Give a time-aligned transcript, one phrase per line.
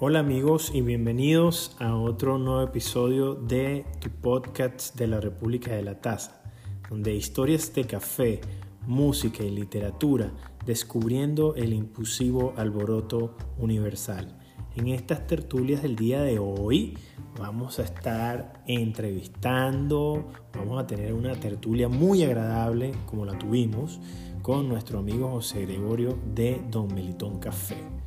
[0.00, 5.82] Hola amigos y bienvenidos a otro nuevo episodio de tu podcast de la República de
[5.82, 6.40] la Taza,
[6.88, 8.40] donde historias de café,
[8.86, 10.30] música y literatura
[10.64, 14.38] descubriendo el impulsivo alboroto universal.
[14.76, 16.96] En estas tertulias del día de hoy
[17.36, 23.98] vamos a estar entrevistando, vamos a tener una tertulia muy agradable como la tuvimos
[24.42, 27.98] con nuestro amigo José Gregorio de Don Melitón Café.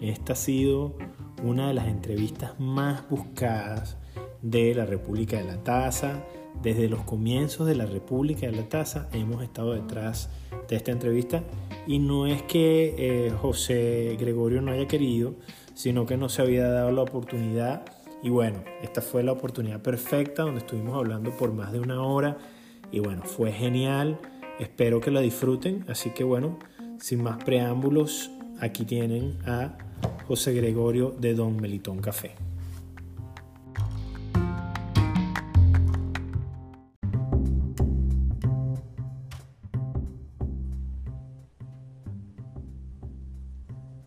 [0.00, 0.94] Esta ha sido
[1.42, 3.96] una de las entrevistas más buscadas
[4.42, 6.24] de la República de la Taza.
[6.62, 10.30] Desde los comienzos de la República de la Taza hemos estado detrás
[10.68, 11.42] de esta entrevista.
[11.86, 15.34] Y no es que eh, José Gregorio no haya querido,
[15.74, 17.84] sino que no se había dado la oportunidad.
[18.22, 22.38] Y bueno, esta fue la oportunidad perfecta donde estuvimos hablando por más de una hora.
[22.90, 24.18] Y bueno, fue genial,
[24.58, 26.58] espero que la disfruten, así que bueno,
[26.98, 28.30] sin más preámbulos,
[28.60, 29.76] aquí tienen a
[30.26, 32.34] José Gregorio de Don Melitón Café.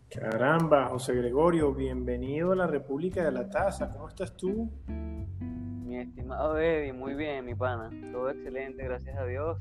[0.09, 3.91] Caramba, José Gregorio, bienvenido a la República de la Taza.
[3.91, 4.71] ¿Cómo estás tú?
[4.87, 7.89] Mi estimado Eddie, muy bien, mi pana.
[8.11, 9.57] Todo excelente, gracias a Dios.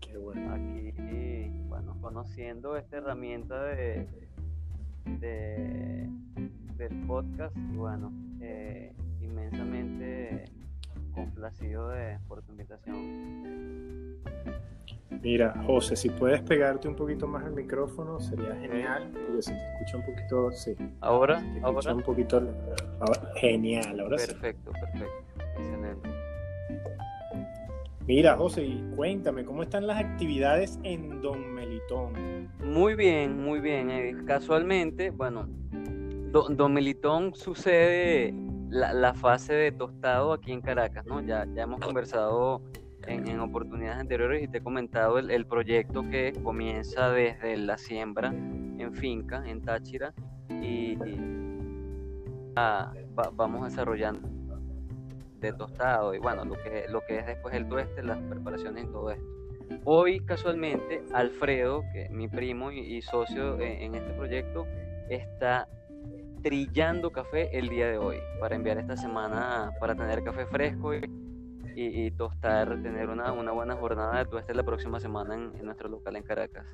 [0.00, 0.54] Qué bueno.
[0.54, 4.06] Aquí, bueno, conociendo esta herramienta de,
[5.18, 6.08] de,
[6.76, 10.44] del podcast y bueno, eh, inmensamente
[11.12, 14.16] complacido de, por tu invitación.
[15.22, 19.10] Mira, José, si puedes pegarte un poquito más al micrófono, sería genial.
[19.12, 20.76] Porque se te escucha un poquito, sí.
[21.00, 21.40] ¿Ahora?
[21.40, 21.68] Se te ¿Ahora?
[21.80, 22.36] escucha un poquito.
[23.00, 24.28] ahora- genial, ahora sí.
[24.28, 25.06] Perfecto, perfecto.
[25.58, 26.08] Excelente.
[28.10, 32.50] Mira, José, cuéntame, ¿cómo están las actividades en Don Melitón?
[32.58, 33.88] Muy bien, muy bien.
[33.88, 34.24] Eddie.
[34.24, 35.46] Casualmente, bueno,
[36.32, 38.34] Do- Don Melitón sucede
[38.68, 41.20] la, la fase de tostado aquí en Caracas, ¿no?
[41.24, 42.62] Ya, ya hemos conversado
[43.06, 48.30] en, oportunidades anteriores y te he comentado el, el proyecto que comienza desde la siembra
[48.30, 50.12] en finca, en Táchira,
[50.60, 50.98] y,
[52.56, 54.28] ah, va- vamos desarrollando
[55.40, 58.86] de tostado y bueno, lo que, lo que es después el tueste, las preparaciones y
[58.88, 59.26] todo esto.
[59.84, 64.66] Hoy casualmente Alfredo, que mi primo y, socio en, este proyecto,
[65.08, 65.68] está
[66.42, 70.92] trillando café el día de hoy para enviar esta semana para tener café fresco
[71.74, 75.88] y, tostar, tener una, una buena jornada de tueste la próxima semana en, en nuestro
[75.88, 76.66] local en Caracas.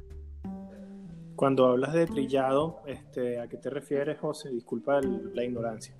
[1.36, 4.48] Cuando hablas de trillado, este, ¿a qué te refieres, José?
[4.50, 5.94] Disculpa el- la ignorancia.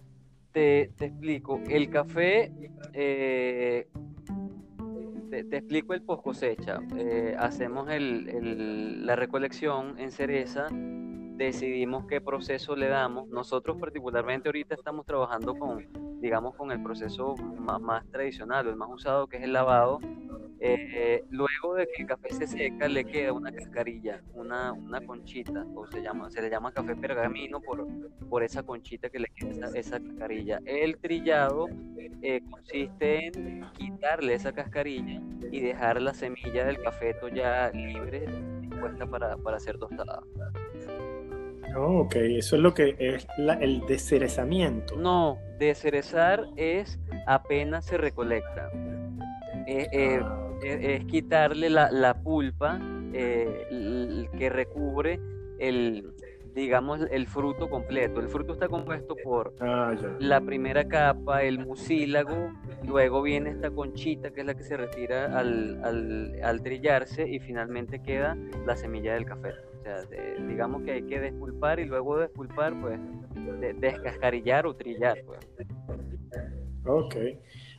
[0.56, 2.50] Te, te explico, el café,
[2.94, 3.86] eh,
[5.28, 6.80] te, te explico el post cosecha.
[6.96, 13.28] Eh, hacemos el- el- la recolección en cereza, decidimos qué proceso le damos.
[13.28, 15.84] Nosotros particularmente ahorita estamos trabajando con,
[16.20, 20.00] digamos, con el proceso más, más tradicional, el más usado, que es el lavado.
[20.58, 25.66] Eh, luego de que el café se seca, le queda una cascarilla, una, una conchita,
[25.74, 27.86] o se llama, se le llama café pergamino por,
[28.30, 30.58] por esa conchita que le queda esa, esa cascarilla.
[30.64, 31.66] El trillado
[32.22, 35.20] eh, consiste en quitarle esa cascarilla
[35.52, 38.26] y dejar la semilla del cafeto ya libre,
[38.62, 40.22] dispuesta para, para ser tostada.
[41.74, 44.96] Oh, ok, eso es lo que es la- el descerezamiento.
[44.96, 48.70] No, descerezar es apenas se recolecta.
[49.66, 50.64] Eh, eh, Ah, ok.
[50.64, 52.78] es, es quitarle la, la pulpa
[53.12, 55.18] eh, que recubre
[55.58, 56.12] el,
[56.54, 58.20] digamos, el fruto completo.
[58.20, 62.52] El fruto está compuesto por Ah, la primera capa, el mucílago,
[62.86, 67.38] luego viene esta conchita que es la que se retira al, al, al trillarse y
[67.40, 69.50] finalmente queda la semilla del café.
[70.48, 72.98] Digamos que hay que despulpar y luego de despulpar, pues,
[73.60, 75.40] de- descascarillar o trillar, pues.
[76.84, 77.16] Ok.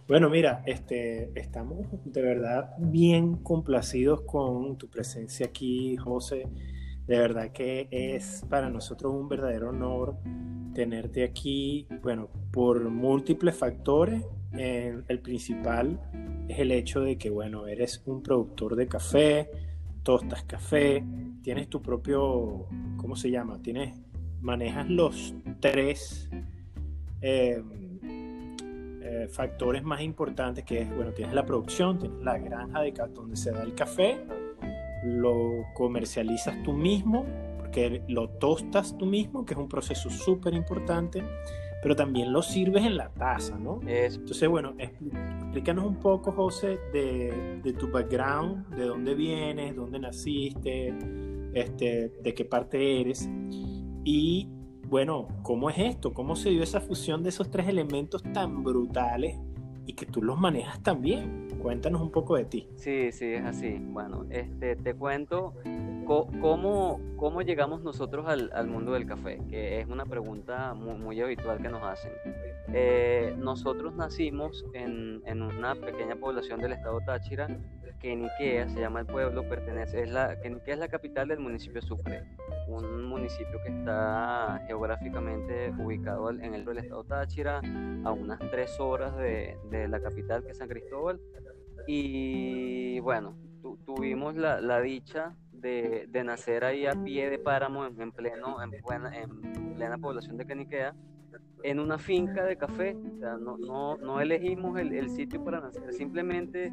[0.08, 6.48] Bueno, mira, este, estamos de verdad bien complacidos con tu presencia aquí, José.
[7.08, 10.16] De verdad que es para nosotros un verdadero honor
[10.74, 14.24] tenerte aquí, bueno, por múltiples factores.
[14.58, 16.00] Eh, el principal
[16.48, 19.50] es el hecho de que, bueno, eres un productor de café,
[20.08, 21.04] tostas café,
[21.44, 22.66] tienes tu propio,
[22.96, 23.62] ¿cómo se llama?
[23.62, 23.94] Tienes,
[24.40, 26.30] manejas los tres
[27.20, 27.62] eh,
[29.02, 33.36] eh, factores más importantes que es, bueno, tienes la producción, tienes la granja de donde
[33.36, 34.26] se da el café,
[35.04, 37.26] lo comercializas tú mismo,
[37.58, 41.22] porque lo tostas tú mismo, que es un proceso súper importante,
[41.82, 43.80] pero también lo sirves en la taza, ¿no?
[43.88, 49.76] Es, Entonces, bueno, expl- explícanos un poco, José, de, de tu background, de dónde vienes,
[49.76, 50.94] dónde naciste,
[51.54, 53.30] este, de qué parte eres
[54.04, 54.50] y
[54.90, 56.14] bueno, ¿cómo es esto?
[56.14, 59.38] ¿Cómo se dio esa fusión de esos tres elementos tan brutales
[59.86, 61.50] y que tú los manejas tan bien?
[61.62, 62.68] Cuéntanos un poco de ti.
[62.76, 63.78] Sí, sí, es así.
[63.82, 65.56] Bueno, este, te cuento
[66.08, 71.70] cómo, cómo llegamos nosotros al, mundo del café, que es una pregunta muy, habitual que
[71.70, 72.12] nos hacen.
[72.74, 77.48] Eh, nosotros nacimos en, en, una pequeña población del estado Táchira
[78.00, 82.24] Queniquea se llama el pueblo, pertenece, es la, Queniquea es la capital del municipio Sucre,
[82.68, 87.60] un municipio que está geográficamente ubicado en el del estado Táchira,
[88.04, 91.20] a unas tres horas de, de la capital que es San Cristóbal.
[91.88, 93.36] Y bueno,
[93.86, 98.74] tuvimos la, la dicha de, de, nacer ahí a pie de páramo, en, pleno, en,
[99.14, 100.96] en plena población de Queniquea
[101.64, 102.96] en una finca de café.
[102.96, 106.72] O sea, no, no, no elegimos el, el, sitio para nacer, simplemente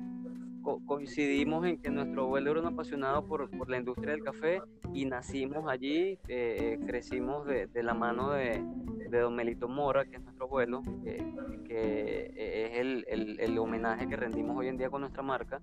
[0.86, 4.62] coincidimos en que nuestro abuelo era un apasionado por, por la industria del café
[4.92, 8.64] y nacimos allí, eh, crecimos de, la mano de,
[9.10, 14.16] de, don Melito Mora, que es nuestro abuelo, que es el, el, el, homenaje que
[14.16, 15.60] rendimos hoy en día con nuestra marca.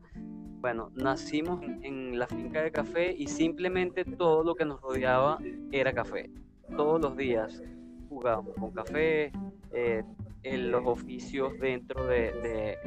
[0.61, 5.39] Bueno, nacimos en, la finca de café y simplemente todo lo que nos rodeaba
[5.71, 6.29] era café.
[6.77, 7.63] Todos los días
[8.11, 9.31] jugábamos con café,
[9.71, 10.03] eh,
[10.43, 12.77] en los oficios dentro de,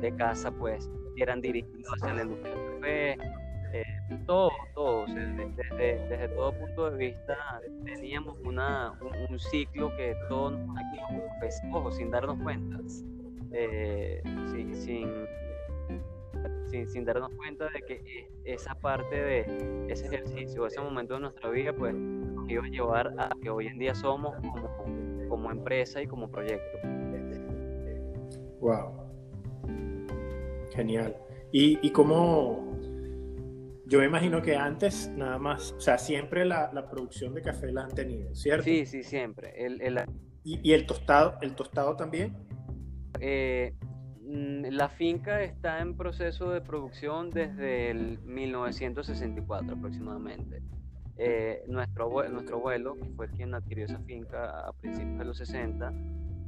[0.00, 3.16] de, casa pues eran dirigidos hacia la industria del café,
[3.72, 3.84] eh,
[4.26, 7.36] todo, todo, desde, desde, todo punto de vista
[7.84, 8.92] teníamos una,
[9.28, 10.76] un, ciclo que todos nos
[11.72, 12.78] ojo, sin darnos cuenta,
[13.52, 14.22] eh,
[14.52, 15.26] sin, sin,
[16.88, 21.72] sin, darnos cuenta de que esa parte de ese ejercicio, ese momento de nuestra vida,
[21.72, 21.94] pues
[22.52, 24.68] iba a llevar a que hoy en día somos como
[25.28, 26.78] como empresa y como proyecto.
[28.60, 28.92] Wow.
[30.72, 31.16] Genial.
[31.52, 32.78] Y, y cómo,
[33.86, 37.70] yo me imagino que antes nada más, o sea, siempre la, la producción de café
[37.72, 38.64] la han tenido, ¿cierto?
[38.64, 39.52] Sí, sí, siempre.
[39.56, 40.04] El, el...
[40.44, 42.36] ¿Y, ¿Y, el tostado, el tostado también?
[43.20, 43.74] Eh,
[44.22, 50.62] mm, la finca está en proceso de producción desde el 1964 aproximadamente.
[51.16, 55.38] Eh, nuestro, abuelo, nuestro abuelo, que fue quien adquirió esa finca a principios de los
[55.38, 55.92] 60,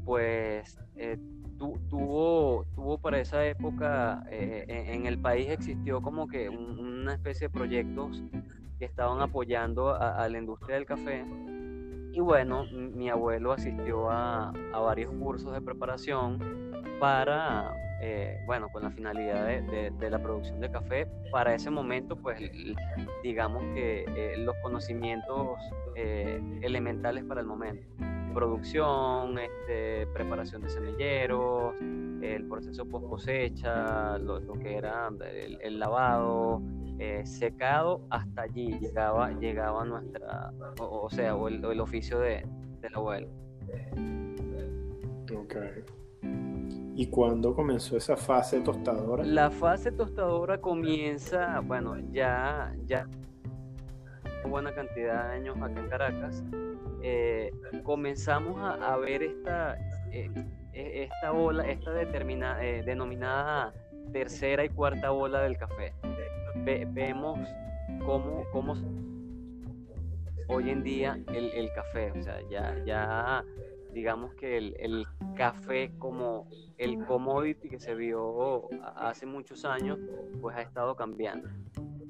[0.05, 1.19] pues eh,
[1.57, 7.53] tuvo, tuvo para esa época, eh, en, el país existió como que una especie de
[7.53, 8.23] proyectos
[8.79, 11.25] que estaban apoyando a, la industria del café.
[12.13, 16.39] Y bueno, mi abuelo asistió a varios cursos de preparación
[16.99, 21.07] para eh, bueno, con la finalidad de, la producción de café.
[21.31, 22.39] Para ese momento, pues
[23.23, 25.59] digamos que eh, los conocimientos
[25.95, 27.87] eh, elementales para el momento.
[28.35, 35.09] Producción, este, preparación de semilleros, el proceso post cosecha, lo, que era
[35.63, 36.61] el, lavado,
[37.25, 42.47] secado, hasta allí llegaba, llegaba nuestra, o, sea, o el, oficio de,
[42.83, 43.29] del abuelo.
[45.31, 45.83] Okay.
[46.99, 49.23] ¿Y cuándo comenzó esa fase tostadora?
[49.23, 53.07] La fase tostadora comienza, bueno, ya, ya
[54.25, 56.45] una buena cantidad de años acá en Caracas.
[57.03, 57.53] Eh,
[57.83, 59.77] comenzamos a, ver esta,
[60.11, 60.31] eh,
[60.73, 63.75] e, esta ola, esta determinada, eh, denominada
[64.15, 65.93] tercera y cuarta ola del café.
[66.65, 67.39] vemos
[68.07, 68.75] cómo, cómo
[70.49, 73.45] hoy en día el, el, café, o sea, ya, ya
[73.97, 79.99] digamos que el, el café como el commodity que se vio hace muchos años,
[80.43, 81.49] pues ha estado cambiando.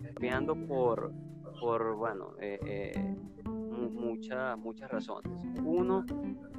[0.02, 1.12] Cambiando por,
[1.60, 5.30] por bueno, eh, eh, muchas, razones.
[5.64, 6.04] Uno,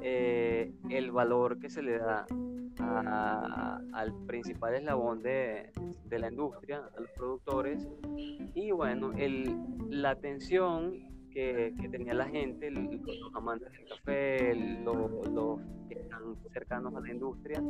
[0.00, 2.24] eh, el valor que se le da
[3.92, 5.72] al principal eslabón de,
[6.06, 7.86] de, la industria, a los productores,
[8.54, 9.54] y bueno, el,
[9.90, 17.00] la atención que, tenía la gente, los amantes del café, los, que están cercanos a
[17.00, 17.62] la industria,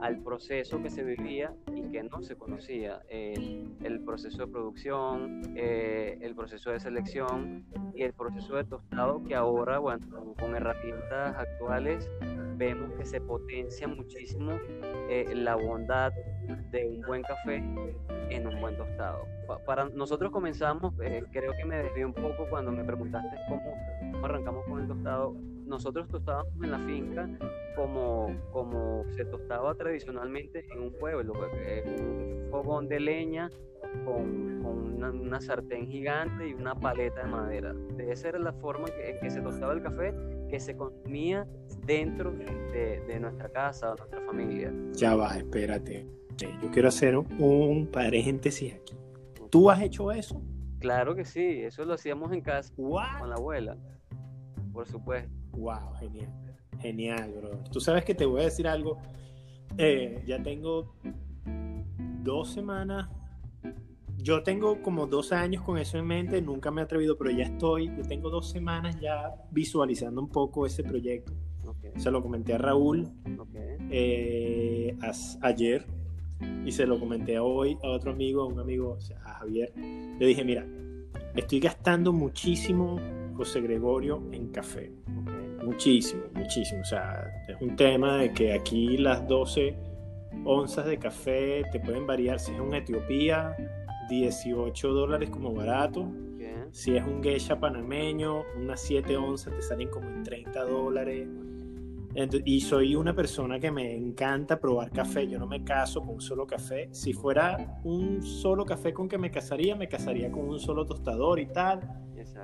[0.00, 6.18] al proceso que se vivía y que no se conocía, el proceso de producción, eh,
[6.20, 10.06] el proceso de selección y el proceso de tostado que ahora, bueno,
[10.38, 12.08] con, herramientas actuales
[12.56, 14.52] vemos que se potencia muchísimo
[15.08, 16.12] eh, la bondad
[16.70, 17.56] de un buen café
[18.30, 19.26] en un buen tostado.
[19.66, 23.74] Para nosotros comenzamos, eh, creo que me desvié un poco cuando me preguntaste cómo,
[24.24, 25.34] arrancamos con el tostado.
[25.66, 27.28] Nosotros tostábamos en la finca
[27.76, 33.50] como, como se tostaba tradicionalmente en un pueblo, eh, un fogón de leña
[34.04, 37.72] con, con una, sartén gigante y una paleta de madera.
[37.96, 40.14] De esa era la forma en que se tostaba el café
[40.48, 41.46] que se consumía
[41.86, 44.72] dentro de, de nuestra casa o nuestra familia.
[44.92, 46.06] Ya va, espérate.
[46.36, 49.03] Yo quiero hacer un paréntesis aquí.
[49.54, 50.42] ¿Tú has hecho eso?
[50.80, 53.76] Claro que sí, eso lo hacíamos en casa con la abuela.
[54.72, 55.30] por supuesto.
[55.52, 56.28] Wow, genial.
[56.80, 57.62] Genial, bro.
[57.70, 58.98] Tú sabes que te voy a decir algo.
[59.78, 60.96] Eh, ya tengo
[62.24, 63.08] dos semanas.
[64.16, 67.44] Yo tengo como dos años con eso en mente, nunca me he atrevido, pero ya
[67.44, 71.32] estoy, yo tengo dos semanas ya visualizando un poco ese proyecto.
[71.96, 73.08] Se lo comenté a Raúl
[73.88, 74.98] eh,
[75.42, 75.86] ayer
[76.64, 79.72] y se lo comenté hoy a otro amigo, a un amigo, a Javier.
[79.76, 80.66] Le dije, mira,
[81.34, 82.98] estoy gastando muchísimo,
[83.36, 84.92] José Gregorio, en café.
[85.64, 86.80] Muchísimo, muchísimo.
[86.82, 89.74] O sea, es un tema de que aquí las 12
[90.44, 92.38] onzas de café te pueden variar.
[92.38, 93.56] Si es un Etiopía,
[94.08, 96.10] 18 dólares como barato.
[96.70, 101.28] Si es un geisha panameño, unas 7 onzas te salen como en 30 dólares
[102.44, 105.26] y soy una persona que me encanta probar café.
[105.26, 106.88] Yo no me caso con un solo café.
[106.92, 111.40] Si fuera un solo café con que me casaría, me casaría con un solo tostador
[111.40, 111.80] y tal.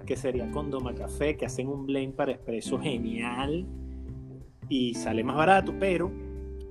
[0.04, 3.66] Que sería con Doma Café, que hacen un blend para expreso genial
[4.68, 6.10] y sale más barato, pero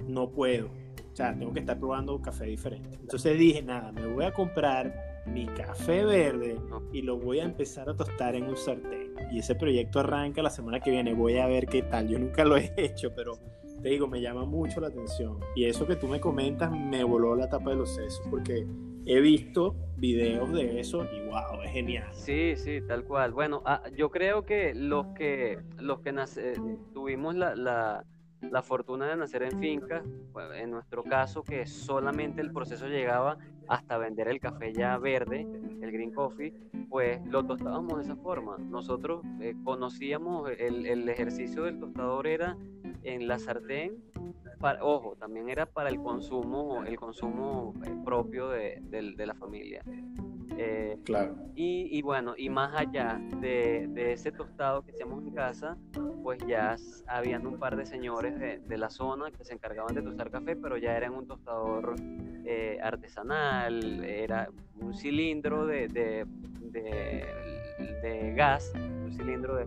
[0.08, 0.68] no puedo.
[1.12, 2.98] O sea, tengo que estar probando café diferente.
[3.02, 6.58] Entonces dije, nada, me voy a comprar mi café verde
[6.94, 8.99] y lo voy a empezar a tostar en un sartén.
[9.32, 11.14] Y ese proyecto arranca la semana que viene.
[11.14, 12.08] Voy a ver qué tal.
[12.08, 13.40] Yo nunca lo he hecho, pero
[13.82, 15.40] te digo, me llama mucho la atención.
[15.56, 18.66] Y eso que tú me comentas me voló la tapa de los sesos porque
[19.06, 22.08] he visto videos de eso y wow, es genial.
[22.12, 23.34] Sí, sí, tal cual.
[23.34, 26.54] Bueno, ah, yo creo que los que los que nace,
[26.94, 28.06] tuvimos la
[28.42, 33.38] la fortuna de nacer en finca, pues, en nuestro caso que solamente el proceso llegaba
[33.68, 35.42] hasta vender el café ya verde,
[35.82, 36.54] el green coffee,
[36.90, 38.58] pues lo tostábamos de esa forma.
[38.58, 42.58] Nosotros eh, conocíamos el, el, ejercicio del tostador era
[43.04, 44.04] en la sartén,
[44.60, 49.84] para, ojo, también era para el consumo, el consumo eh, propio de, de la familia.
[50.62, 51.38] Eh, claro.
[51.56, 55.78] Y, bueno, y más allá de, ese tostado que hacíamos en casa,
[56.22, 56.76] pues ya
[57.08, 60.76] habían un par de señores de, la zona que se encargaban de tostar café, pero
[60.76, 61.96] ya eran un tostador
[62.46, 64.50] eh, artesanal, era
[64.82, 66.26] un cilindro de, de,
[68.36, 69.66] gas, un cilindro de,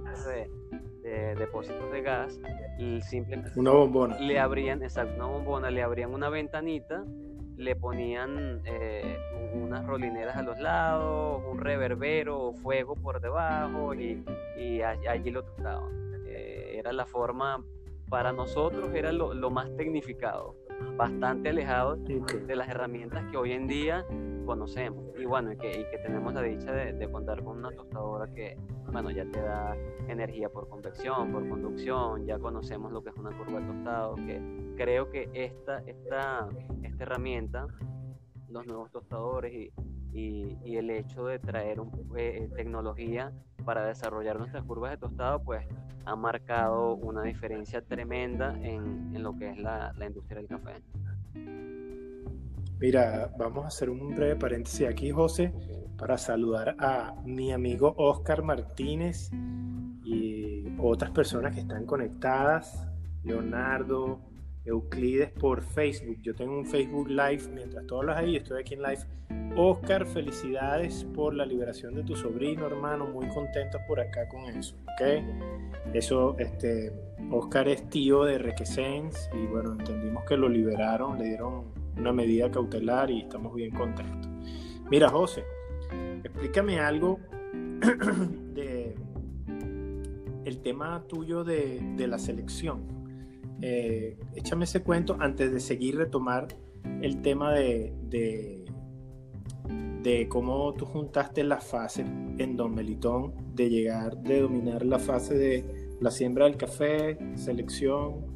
[1.03, 2.39] de depósitos de gas,
[2.79, 4.19] el simple una bombona.
[4.19, 7.03] Le abrían, exacto, una bombona, le abrían una ventanita,
[7.57, 9.19] le ponían eh,
[9.55, 14.25] unas rolineras a los lados, un reverbero o fuego por debajo y,
[14.83, 16.25] allí lo tocaban.
[16.27, 17.65] Eh, era la forma,
[18.13, 20.55] para nosotros era lo, más tecnificado,
[20.99, 24.07] bastante alejado de las herramientas que hoy en día
[24.45, 25.03] conocemos.
[25.19, 28.59] Y bueno, y que, tenemos la dicha de, contar con una tostadora que,
[28.93, 29.75] bueno, ya te da
[30.09, 34.43] energía por convección, por conducción, ya conocemos lo que es una curva de tostado, que
[34.77, 36.51] creo que esta, esta,
[36.83, 37.67] esta herramienta
[38.51, 39.73] los nuevos tostadores y,
[40.13, 41.81] y, el hecho de traer
[42.17, 43.33] eh, tecnología
[43.65, 45.67] para desarrollar nuestras curvas de tostado, pues
[46.05, 50.83] ha marcado una diferencia tremenda en, en lo que es la, la, industria del café.
[52.81, 55.55] Mira, vamos a hacer un breve paréntesis aquí, José,
[55.97, 59.31] para saludar a mi amigo Oscar Martínez
[60.05, 62.89] y otras personas que están conectadas,
[63.23, 64.32] Leonardo,
[64.65, 66.19] Euclides por Facebook.
[66.23, 69.01] Yo tengo un Facebook Live mientras tú hablas ahí, estoy aquí en live.
[69.57, 73.07] Oscar, felicidades por la liberación de tu sobrino, hermano.
[73.07, 75.95] Muy contentos por acá con eso, ¿ok?
[75.95, 76.93] Eso, este,
[77.31, 81.65] Oscar es tío de Requesens y bueno, entendimos que lo liberaron, le dieron
[81.97, 84.31] una medida cautelar y estamos bien contentos.
[84.91, 85.45] Mira, José,
[86.23, 87.19] explícame algo
[88.55, 88.95] de
[90.45, 93.02] el tema tuyo de, de la selección
[93.63, 96.49] eh, échame ese cuento antes de seguir retomar
[97.01, 97.93] el tema de,
[100.03, 102.05] de, cómo tú juntaste las fases
[102.39, 108.27] en Don Melitón, de llegar, de dominar la fase de la siembra del café, selección,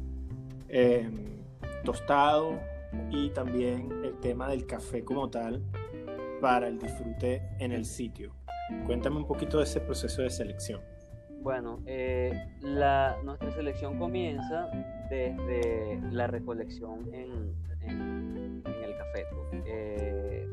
[0.69, 1.41] em,
[1.83, 2.57] tostado
[3.11, 5.61] y también el tema del café como tal
[6.39, 8.33] para el disfrute en el sitio.
[8.85, 10.81] Cuéntame un poquito de ese proceso de selección.
[11.41, 14.69] Bueno, eh, la, nuestra selección comienza
[15.09, 19.25] desde la recolección en, el café.
[19.65, 20.47] Eh,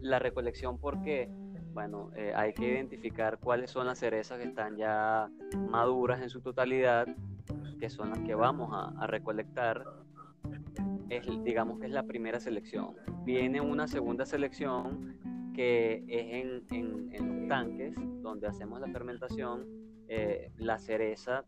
[0.00, 1.28] la recolección porque,
[1.72, 5.28] bueno, eh, hay que identificar cuáles son las cerezas que están ya
[5.68, 7.06] maduras en su totalidad,
[7.80, 9.84] que son las que vamos a, recolectar.
[11.08, 12.94] Es, digamos que es la primera selección.
[13.24, 15.18] Viene una segunda selección
[15.52, 19.66] que es en, los tanques donde hacemos la fermentación,
[20.08, 21.44] eh, la cereza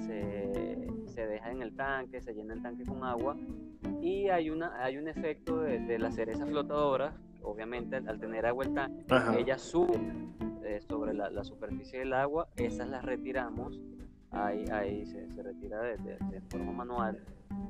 [0.00, 3.36] se, deja en el tanque, se llena el tanque con agua
[4.00, 7.12] y hay, una, hay un efecto de, la cereza flotadora,
[7.42, 9.04] obviamente al tener agua el tanque,
[9.38, 10.00] ella sube
[10.64, 13.78] eh, sobre la, superficie del agua, esas las retiramos,
[14.30, 17.22] ahí, ahí se, retira de, forma manual.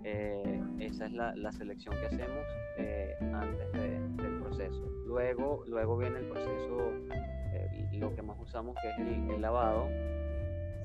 [0.05, 2.47] Eh, esa es la, selección que hacemos
[2.79, 4.83] eh, antes del proceso.
[5.07, 6.93] Luego, luego viene el proceso,
[7.93, 9.89] lo que más usamos que es el, lavado.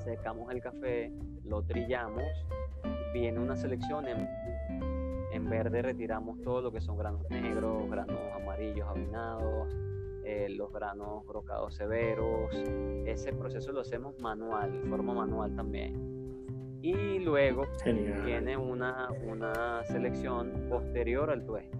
[0.03, 1.11] Secamos el café,
[1.43, 2.23] lo trillamos,
[3.13, 4.27] viene una selección en,
[5.31, 9.75] en verde retiramos todo lo que son granos negros, granos amarillos avinados,
[10.23, 12.51] eh, los granos brocados severos.
[13.05, 16.14] Ese proceso lo hacemos manual, de forma manual también.
[16.85, 17.63] Y luego
[18.23, 21.75] viene una, una selección posterior al tueste.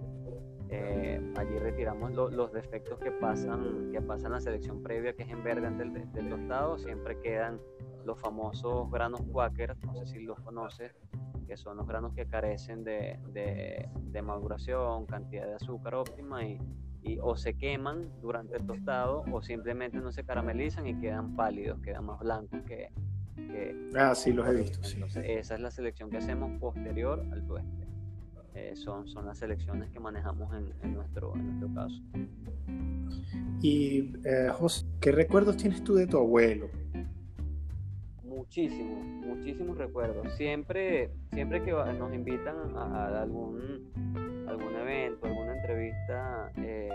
[0.68, 5.44] Eh, allí retiramos los defectos que pasan, que pasan la selección previa, que es en
[5.44, 6.76] verde antes del, del tostado.
[6.76, 7.60] Siempre quedan
[8.04, 10.92] los famosos granos Quaker, no sé si los conoces,
[11.46, 16.58] que son los granos que carecen de, de, de maduración, cantidad de azúcar óptima y,
[17.22, 22.06] o se queman durante el tostado o simplemente no se caramelizan y quedan pálidos, quedan
[22.06, 22.90] más blancos que...
[23.96, 24.80] ah, sí, los he visto.
[25.20, 27.86] Esa es la selección que hacemos posterior al tueste.
[28.54, 32.02] Eh, son, son las selecciones que manejamos en, en, nuestro, en nuestro caso.
[33.60, 36.70] Y eh, José, ¿qué recuerdos tienes tú de tu abuelo?
[38.24, 40.32] Muchísimos, muchísimos recuerdos.
[40.36, 43.92] Siempre, siempre que nos invitan a algún
[44.48, 46.88] algún evento, alguna entrevista, eh,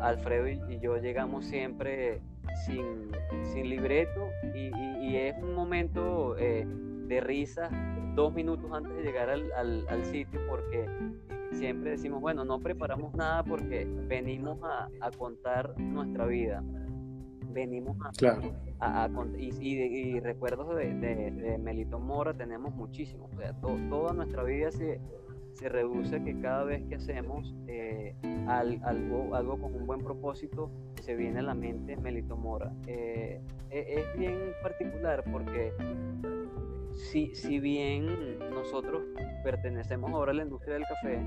[0.00, 2.20] Alfredo y, yo llegamos siempre
[2.66, 3.10] sin,
[3.52, 4.70] sin libreto y,
[5.16, 7.68] es un momento eh, de risa
[8.14, 10.86] dos minutos antes de llegar al, al, sitio porque
[11.52, 16.62] siempre decimos, bueno, no preparamos nada porque venimos a, a contar nuestra vida.
[17.52, 18.54] Venimos a, claro.
[18.80, 23.30] a, y, y, recuerdos de, de, Melito Mora tenemos muchísimos.
[23.34, 24.98] O sea, toda nuestra vida se,
[25.54, 28.14] se reduce que cada vez que hacemos eh,
[28.46, 32.72] algo, algo con un buen propósito, se viene a la mente Melito Mora.
[32.86, 33.40] Eh,
[33.70, 35.72] e, es bien particular porque
[36.94, 39.02] si, si bien nosotros
[39.44, 41.20] pertenecemos ahora a la industria del café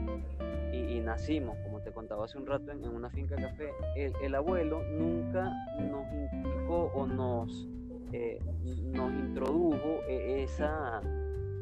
[0.74, 4.82] y, nacimos, como te contaba hace un rato, en, una finca café, el, el, abuelo
[4.84, 7.70] nunca nos indicó o nos,
[8.12, 8.40] eh,
[8.84, 11.02] nos introdujo esa,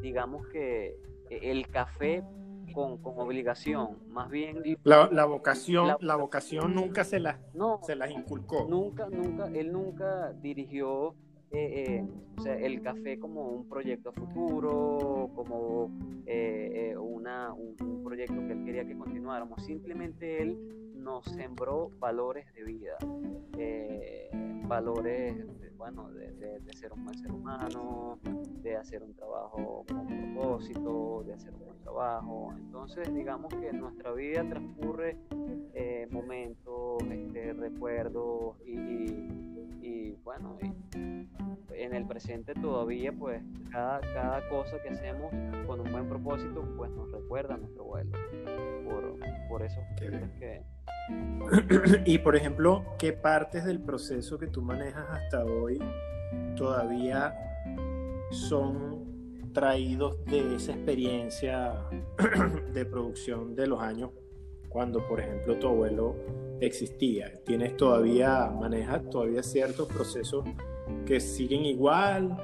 [0.01, 0.97] digamos que
[1.29, 2.23] el café
[2.73, 4.61] con, con obligación, más bien...
[4.83, 8.65] La, la vocación, la, vocación nunca se la no, se las inculcó.
[8.67, 11.15] Nunca, nunca, él nunca dirigió
[11.53, 12.05] eh, eh,
[12.35, 15.91] o sea, el café como un proyecto a futuro, como
[16.25, 19.63] eh, una, un, un, proyecto que él quería que continuáramos.
[19.63, 20.57] Simplemente él
[20.95, 22.97] nos sembró valores de vida,
[24.67, 25.45] valores
[25.83, 28.17] bueno, de, ser un buen ser humano,
[28.61, 32.53] de hacer un trabajo con propósito, de hacer un buen trabajo.
[32.57, 35.17] Entonces, digamos que nuestra vida transcurre
[35.73, 39.52] eh, momentos, este, recuerdos y,
[40.23, 40.57] bueno,
[40.93, 45.31] en el presente todavía, pues cada, cada cosa que hacemos
[45.65, 48.11] con un buen propósito, pues nos recuerda a nuestro vuelo.
[48.85, 50.63] Por, por eso que
[52.05, 55.79] y por ejemplo, ¿qué partes del proceso que tú manejas hasta hoy
[56.55, 57.35] todavía
[58.31, 61.75] son traídos de esa experiencia
[62.73, 64.11] de producción de los años
[64.73, 66.15] cuando, por ejemplo, tu abuelo
[66.59, 67.31] existía?
[67.45, 70.43] ¿Tienes todavía, manejas todavía ciertos procesos
[71.05, 72.37] que siguen igual?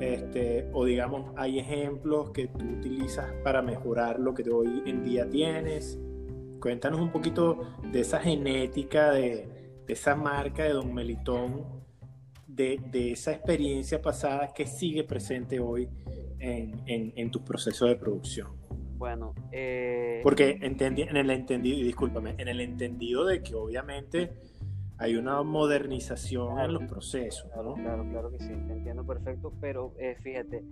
[0.00, 5.28] Este, o digamos, hay ejemplos que tú utilizas para mejorar lo que hoy en día
[5.30, 5.98] tienes.
[6.60, 9.48] Cuéntanos un poquito de esa genética, de,
[9.88, 11.82] esa marca de Don Melitón,
[12.46, 12.80] de,
[13.12, 15.88] esa experiencia pasada que sigue presente hoy
[16.38, 18.48] en, tu proceso de producción.
[19.02, 20.20] Bueno, eh...
[20.22, 24.30] porque entendí, en el entendido, y discúlpame, en el entendido de que obviamente
[24.96, 27.50] hay una modernización en los procesos.
[27.52, 30.62] Claro, claro, claro que sí, te entiendo perfecto, pero eh, fíjate,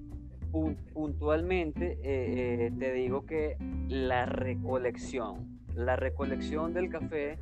[0.92, 3.56] puntualmente eh, eh, te digo que
[3.88, 7.36] la recolección, la recolección del café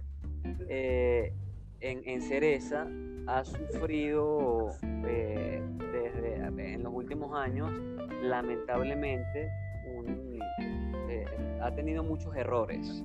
[0.70, 1.34] eh,
[1.80, 2.88] en, cereza
[3.26, 4.70] ha sufrido
[5.06, 5.60] eh,
[5.92, 7.70] desde en los últimos años,
[8.22, 9.50] lamentablemente,
[11.08, 11.24] eh,
[11.62, 13.04] ha tenido muchos errores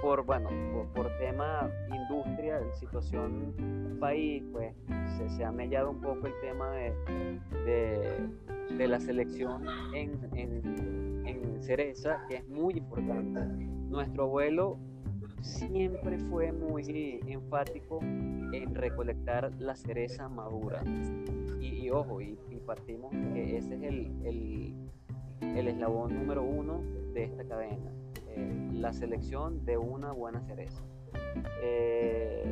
[0.00, 0.50] por bueno
[0.94, 4.74] por, tema industria, situación país, pues
[5.36, 8.20] se, ha mellado un poco el tema de,
[8.76, 13.40] de, la selección en, en, en cereza, que es muy importante
[13.92, 14.78] nuestro abuelo
[15.42, 20.82] siempre fue muy enfático en recolectar la cereza madura.
[21.60, 24.74] Y, ojo, y, partimos que ese es el, el,
[25.42, 27.92] eslabón número uno de esta cadena,
[28.28, 30.82] eh, la selección de una buena cereza.
[31.62, 32.44] Eh,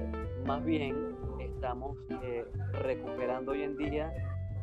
[0.47, 0.95] más bien,
[1.41, 4.13] estamos eh, recuperando hoy en día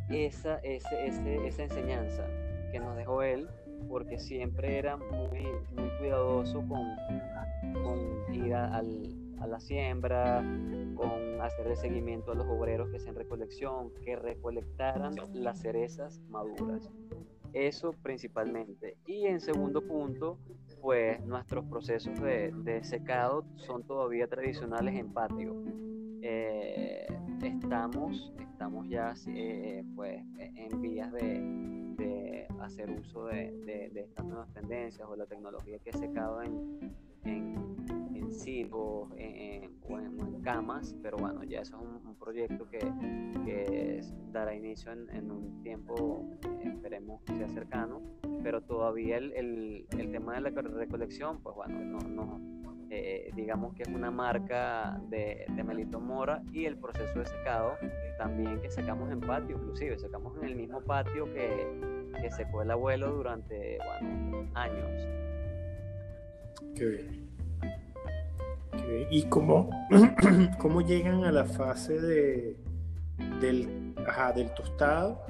[0.10, 2.26] esa, ese, esa enseñanza
[2.72, 3.48] que nos dejó él,
[3.90, 6.96] porque siempre era muy, muy cuidadoso con,
[7.84, 10.44] con ir a, a la siembra,
[10.96, 16.90] con hacer el seguimiento a los obreros que hacen recolección, que recolectaran las cerezas maduras.
[17.58, 18.98] Eso principalmente.
[19.08, 20.38] Y en segundo punto,
[20.80, 25.56] pues nuestros procesos de, secado son todavía tradicionales en patio.
[26.22, 27.08] Eh,
[27.42, 35.16] estamos, estamos ya eh, pues, en vías de, hacer uso de, estas nuevas tendencias o
[35.16, 37.87] la tecnología que he secado en, en,
[38.32, 42.80] silvos en, o, en, camas, pero bueno, ya eso es un, proyecto que,
[43.46, 46.26] que, dará inicio en, un tiempo,
[46.64, 48.02] esperemos que sea cercano,
[48.44, 52.58] pero todavía el, el, el tema de la recolección, pues bueno, no, no
[52.90, 57.74] eh, digamos que es una marca de, de Melito Mora y el proceso de secado
[58.18, 61.68] también que sacamos en patio, inclusive sacamos en el mismo patio que,
[62.22, 65.08] que secó el abuelo durante bueno, años.
[66.76, 67.27] Qué bien.
[69.10, 69.70] ¿Y cómo,
[70.60, 72.58] cómo llegan a la fase de,
[73.42, 73.94] del,
[74.36, 75.22] del tostado?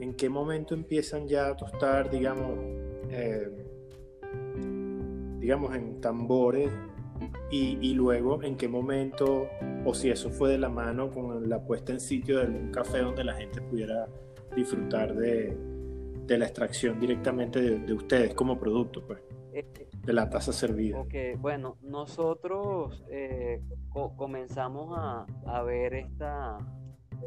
[0.00, 2.58] ¿En qué momento empiezan ya a tostar, digamos,
[3.10, 3.48] eh,
[5.38, 6.70] digamos, en tambores
[7.50, 9.48] y, luego en qué momento,
[9.84, 12.98] o si eso fue de la mano con la puesta en sitio de un café
[12.98, 14.08] donde la gente pudiera
[14.54, 15.56] disfrutar de,
[16.28, 19.18] la extracción directamente de, ustedes como producto, pues,
[19.52, 20.98] eh, de la taza servida.
[20.98, 23.62] Ok, bueno, nosotros eh,
[24.16, 26.58] comenzamos a, a, ver esta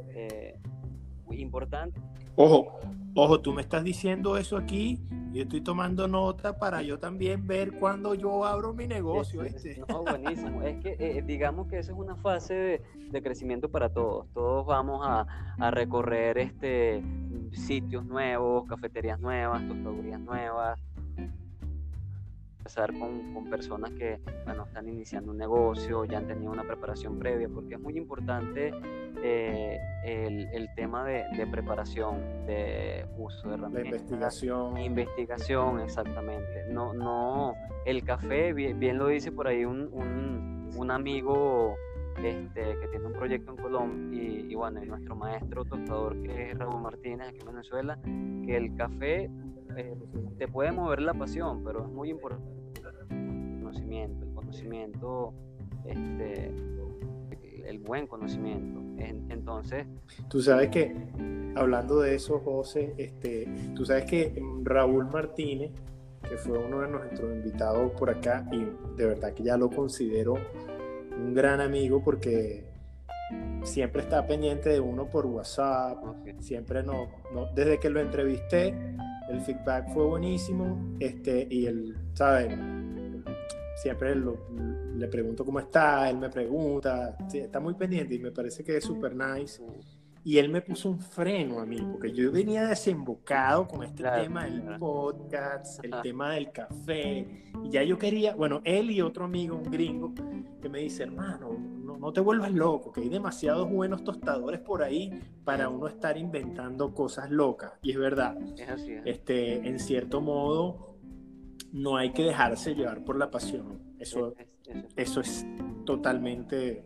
[0.09, 0.59] eh,
[1.31, 1.99] importante
[2.35, 2.79] Ojo,
[3.13, 4.99] ojo, tú me estás diciendo eso aquí
[5.31, 9.43] y estoy tomando nota para yo también ver cuando yo abro mi negocio.
[9.43, 9.79] Este.
[9.87, 10.63] No, buenísimo.
[10.63, 12.81] es que eh, digamos que esa es una fase
[13.11, 14.27] de, crecimiento para todos.
[14.33, 15.27] Todos vamos a,
[15.59, 17.03] a, recorrer este
[17.51, 20.79] sitios nuevos, cafeterías nuevas, tostadurías nuevas,
[22.63, 27.19] empezar con, con, personas que bueno, están iniciando un negocio, ya han tenido una preparación
[27.19, 28.73] previa, porque es muy importante
[29.21, 33.83] eh, el, el, tema de, de, preparación, de uso de herramientas.
[33.83, 34.77] De investigación.
[34.77, 36.65] Investigación, exactamente.
[36.69, 37.53] No, no,
[37.85, 41.75] el café, bien, bien lo dice por ahí un, un, un amigo
[42.17, 46.51] este, que tiene un proyecto en Colombia y, y, bueno, y nuestro maestro tostador que
[46.51, 47.99] es Raúl Martínez aquí en Venezuela,
[48.45, 49.29] que el café
[49.77, 49.95] eh,
[50.37, 52.51] te puede mover la pasión, pero es muy importante
[53.09, 55.33] el conocimiento, el conocimiento,
[55.85, 56.51] este,
[57.65, 58.81] el buen conocimiento.
[59.29, 59.85] Entonces...
[60.29, 60.95] Tú sabes que,
[61.55, 65.71] hablando de eso, José, este, tú sabes que Raúl Martínez,
[66.27, 70.35] que fue uno de nuestros invitados por acá, y de verdad que ya lo considero
[71.17, 72.65] un gran amigo porque
[73.63, 75.97] siempre está pendiente de uno por WhatsApp,
[76.39, 78.75] siempre no, no, desde que lo entrevisté,
[79.29, 82.57] el feedback fue buenísimo, este, y él, ¿sabes?
[83.75, 88.77] Siempre le pregunto cómo está, él me pregunta, está muy pendiente y me parece que
[88.77, 89.61] es súper nice.
[90.25, 94.45] Y él me puso un freno a mí, porque yo venía desembocado con este tema
[94.45, 99.57] del podcast, el tema del café, y ya yo quería, bueno, él y otro amigo,
[99.57, 100.13] un gringo,
[100.61, 105.21] que me dice, hermano, no, te vuelvas loco, que hay demasiados buenos tostadores por ahí
[105.43, 107.73] para uno estar inventando cosas locas.
[107.81, 108.37] Y es verdad,
[109.05, 110.97] Este, en cierto modo,
[111.73, 113.81] no hay que dejarse llevar por la pasión.
[113.99, 114.35] Eso,
[114.95, 115.45] eso es
[115.85, 116.85] totalmente,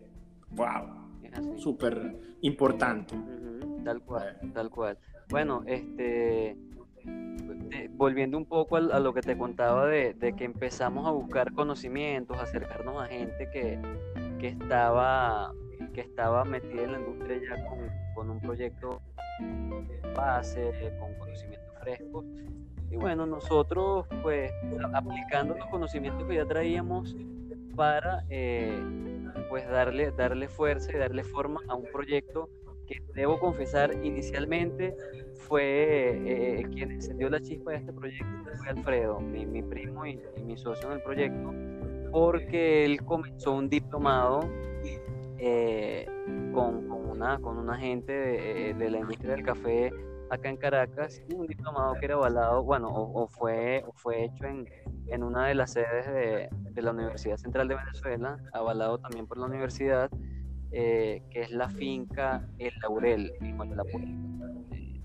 [0.52, 3.16] wow, súper importante.
[3.84, 4.98] Tal cual, tal cual.
[5.30, 6.58] Bueno, este,
[7.92, 12.38] volviendo un poco a, lo que te contaba de, de, que empezamos a buscar conocimientos,
[12.38, 13.80] acercarnos a gente que,
[14.40, 15.54] que estaba,
[15.94, 17.80] que estaba metida en la industria ya con,
[18.14, 19.02] con un proyecto
[20.16, 22.26] base, con conocimientos frescos.
[22.90, 24.52] Y bueno, nosotros pues
[24.94, 27.16] aplicando los conocimientos que ya traíamos
[27.78, 28.84] para eh,
[29.50, 32.50] pues darle, darle fuerza y darle forma a un proyecto
[32.88, 34.96] que debo confesar inicialmente
[35.36, 38.26] fue eh, quien encendió la chispa de este proyecto,
[38.58, 41.54] fue Alfredo, mi, mi primo y, y, mi socio en el proyecto
[42.12, 44.40] porque él comenzó un diplomado
[45.38, 46.08] eh,
[46.54, 49.92] con, con, una, con una gente de, de, la industria del café
[50.30, 54.68] acá en Caracas, un diplomado que era avalado, bueno, o, fue, o fue hecho en,
[55.10, 59.38] en, una de las sedes de, de, la Universidad Central de Venezuela, avalado también por
[59.38, 60.10] la universidad,
[60.72, 65.02] eh, que es la finca El Laurel, en la eh,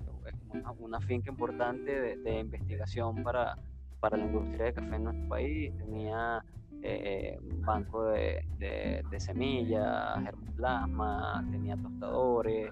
[0.51, 3.57] una, una finca importante de, de investigación para,
[4.01, 6.45] para la industria de café en nuestro país, tenía
[6.83, 12.71] eh, banco de, de, semillas, germoplasma, tenía tostadores.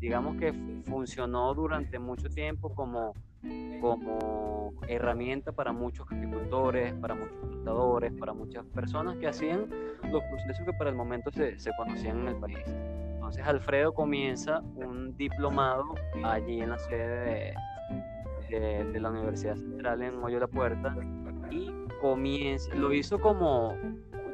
[0.00, 0.52] Digamos que
[0.86, 3.14] funcionó durante mucho tiempo como,
[3.80, 9.68] como herramienta para muchos agricultores, para muchos tostadores, para muchas personas que hacían
[10.10, 12.58] los procesos que para el momento se, se conocían en el país.
[13.14, 17.54] Entonces Alfredo comienza un diplomado allí en la sede
[18.48, 20.96] de, de, la Universidad Central en Hoyo la Puerta
[21.50, 23.76] y comienza, lo hizo como,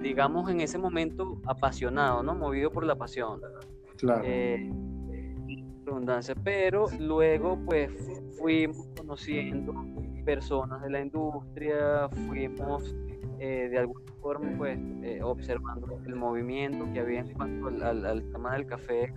[0.01, 2.35] digamos, en ese momento apasionado, ¿no?
[2.35, 3.41] Movido por la pasión.
[3.97, 4.23] Claro.
[4.25, 4.71] Eh,
[5.97, 7.91] redundancia, pero luego pues
[8.39, 9.73] fuimos conociendo
[10.25, 12.95] personas de la industria, fuimos
[13.39, 18.55] eh, de alguna forma pues eh, observando el movimiento que había en cuanto al, tema
[18.55, 19.13] del café,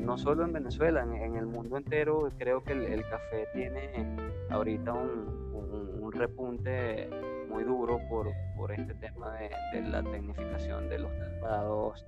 [0.00, 4.16] no solo en Venezuela, en, el mundo entero creo que el, café tiene
[4.50, 7.08] ahorita un, un, un repunte
[7.48, 12.04] muy duro por, por este tema de, de, la tecnificación de los tratados,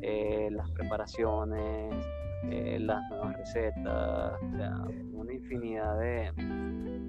[0.00, 1.94] eh, las preparaciones,
[2.50, 6.32] eh, las nuevas recetas, o sea, una infinidad de,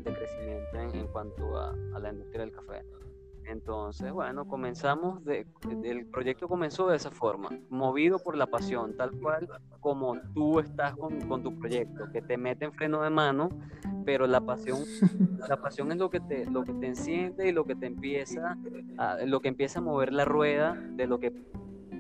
[0.04, 2.84] de crecimiento en, en cuanto a, a, la industria del café.
[3.48, 5.46] Entonces, bueno, comenzamos, de,
[5.84, 9.48] el proyecto comenzó de esa forma, movido por la pasión, tal cual
[9.80, 13.50] como tú estás con, con tu proyecto, que te mete en freno de mano,
[14.04, 14.80] pero la pasión,
[15.48, 18.58] la pasión es lo que te, lo que te enciende y lo que te empieza,
[18.98, 21.32] a, lo que empieza a mover la rueda de lo que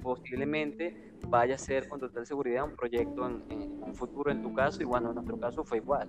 [0.05, 4.53] posiblemente vaya a ser con total seguridad un proyecto en, en un futuro en tu
[4.53, 6.07] caso y bueno, en nuestro caso fue igual.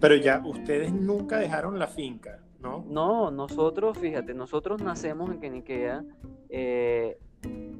[0.00, 2.84] Pero ya ustedes nunca dejaron la finca, ¿no?
[2.86, 6.04] No, nosotros, fíjate, nosotros nacemos en Queniquea.
[6.48, 7.18] Eh,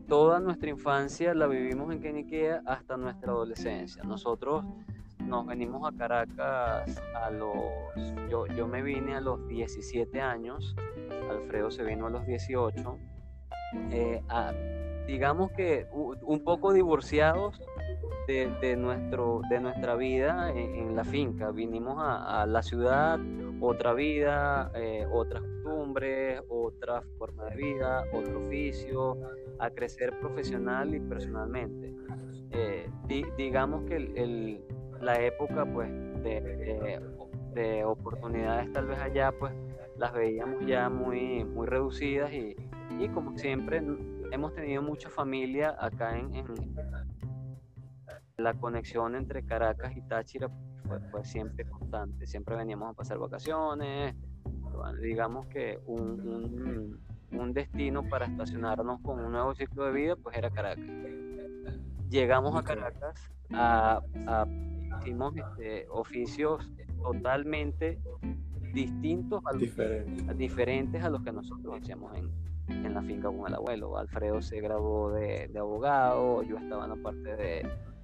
[0.09, 4.03] toda nuestra infancia la vivimos en Queniquea hasta nuestra adolescencia.
[4.05, 4.65] Nosotros
[5.27, 7.55] nos venimos a Caracas a los...
[8.31, 10.77] Yo, yo me vine a los 17 años,
[11.31, 12.99] Alfredo se vino a los 18.
[13.91, 14.23] Eh,
[15.07, 17.61] digamos que un poco divorciados
[18.27, 21.51] de, nuestro, de nuestra vida en, la finca.
[21.51, 23.19] Vinimos a, la ciudad,
[23.61, 29.19] otra vida, eh, otras costumbres, otra forma de vida, otro oficio,
[29.59, 31.95] a crecer profesional y personalmente.
[32.51, 34.61] Eh, di, digamos que el,
[35.01, 35.91] la época pues,
[36.23, 37.01] de,
[37.55, 39.53] de, oportunidades tal vez allá pues
[40.03, 42.57] las veíamos ya muy, muy reducidas y,
[42.99, 43.81] y como siempre
[44.33, 46.49] hemos tenido mucha familia acá en, en
[48.37, 50.51] la conexión entre Caracas y Táchira
[50.89, 52.27] fue, fue, siempre constante.
[52.27, 54.17] Siempre veníamos a pasar vacaciones.
[55.01, 57.01] Digamos que un, un,
[57.39, 60.85] un, destino para estacionarnos con un nuevo ciclo de vida, pues era Caracas.
[62.11, 64.47] Llegamos a Caracas, a, a
[64.99, 66.69] hicimos este, oficios
[67.01, 68.01] totalmente
[68.73, 70.31] distintos, a, Diferente.
[70.31, 72.31] a, diferentes a los que nosotros hacíamos en,
[72.69, 73.97] en la finca con el abuelo.
[73.99, 77.63] Alfredo se graduó de, de abogado, yo estaba en la parte de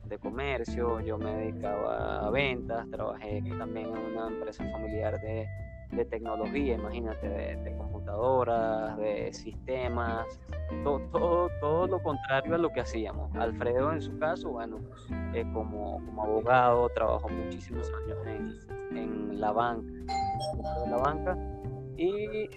[0.09, 5.46] de comercio, yo me dedicaba a ventas, trabajé también en una empresa familiar de,
[5.92, 10.26] de tecnología, imagínate, de, de, computadoras, de sistemas,
[10.83, 13.35] todo, todo, todo, lo contrario a lo que hacíamos.
[13.37, 14.78] Alfredo en su caso, bueno,
[15.35, 19.92] eh, como, como, abogado, trabajó muchísimos años en, en la banca,
[20.85, 21.37] en la banca
[21.98, 22.48] y eh,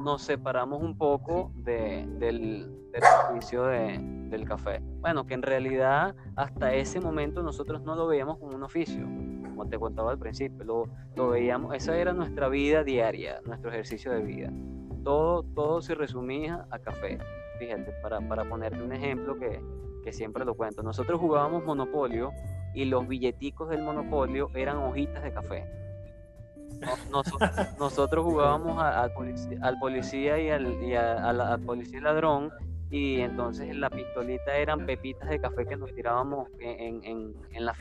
[0.00, 3.98] nos separamos un poco de, del, del servicio de,
[4.30, 4.80] del café.
[5.00, 9.68] Bueno, que en realidad hasta ese momento nosotros no lo veíamos como un oficio, como
[9.68, 14.22] te contaba al principio, lo, lo veíamos, esa era nuestra vida diaria, nuestro ejercicio de
[14.22, 14.50] vida.
[15.04, 17.18] Todo, todo se resumía a café.
[17.58, 19.62] Fíjate, para, para ponerte un ejemplo que,
[20.02, 22.30] que siempre lo cuento, nosotros jugábamos Monopolio
[22.72, 25.81] y los billeticos del Monopolio eran hojitas de café
[27.78, 32.50] nosotros, jugábamos a, al policía y, al, y a, la, policía ladrón
[32.90, 37.74] y entonces la pistolita eran pepitas de café que nos tirábamos en, la.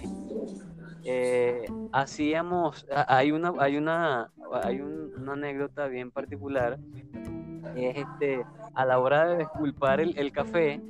[1.04, 4.32] Eh, hacíamos, hay una, hay una,
[4.64, 6.80] hay un, una anécdota bien particular,
[7.76, 10.82] es este, a la hora de desculpar el, el café,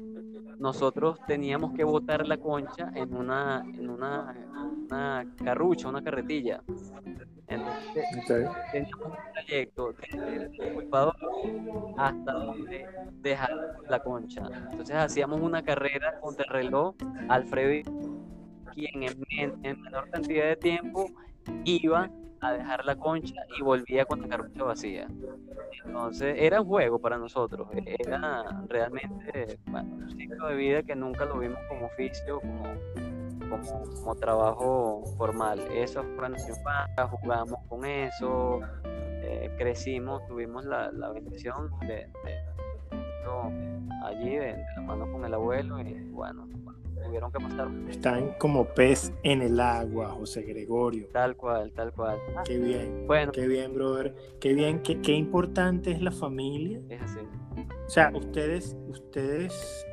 [0.62, 4.36] nosotros teníamos que botar la concha en una, en una,
[4.86, 6.62] una carrucha, una carretilla.
[7.52, 8.46] Entonces, okay.
[8.72, 11.16] teníamos un trayecto desde el culpador
[11.98, 12.86] hasta donde
[13.22, 13.52] dejar
[13.90, 14.44] la concha.
[14.72, 16.96] Entonces hacíamos una carrera contra el reloj,
[17.30, 17.92] Alfredo,
[18.74, 21.08] quien en, en, en menor cantidad de tiempo
[21.66, 22.10] iba
[22.42, 25.08] a dejar la concha y volvía con la carrocha vacía.
[25.86, 31.26] Entonces era un juego para nosotros, era realmente bueno, un ciclo de vida que nunca
[31.26, 32.64] lo vimos como oficio, como,
[33.52, 35.60] como, como trabajo formal.
[35.72, 42.08] Eso fue nuestra infancia, jugamos con eso, eh, crecimos, tuvimos la, la bendición de,
[44.04, 46.48] allí de, la mano con el abuelo y bueno,
[47.04, 47.70] tuvieron que pasar.
[47.90, 51.08] Están como pez en el agua, José Gregorio.
[51.12, 52.20] Tal cual, tal cual.
[52.46, 53.06] qué bien.
[53.08, 53.32] Bueno.
[53.32, 54.16] Qué bien, brother.
[54.40, 56.82] Qué bien, qué, qué importante es la familia.
[56.90, 57.20] Es así.
[57.86, 59.86] O sea, ustedes, ustedes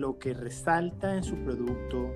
[0.00, 2.10] lo que resalta en su producto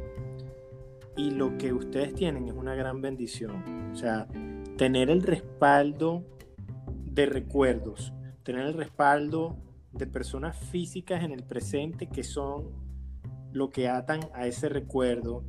[1.16, 3.90] y lo que ustedes tienen es una gran bendición.
[3.93, 4.27] O sea,
[4.77, 6.25] tener el respaldo
[7.05, 8.12] de recuerdos,
[8.43, 9.59] tener el respaldo
[9.93, 12.71] de personas físicas en el presente que son
[13.53, 15.45] lo que atan a ese recuerdo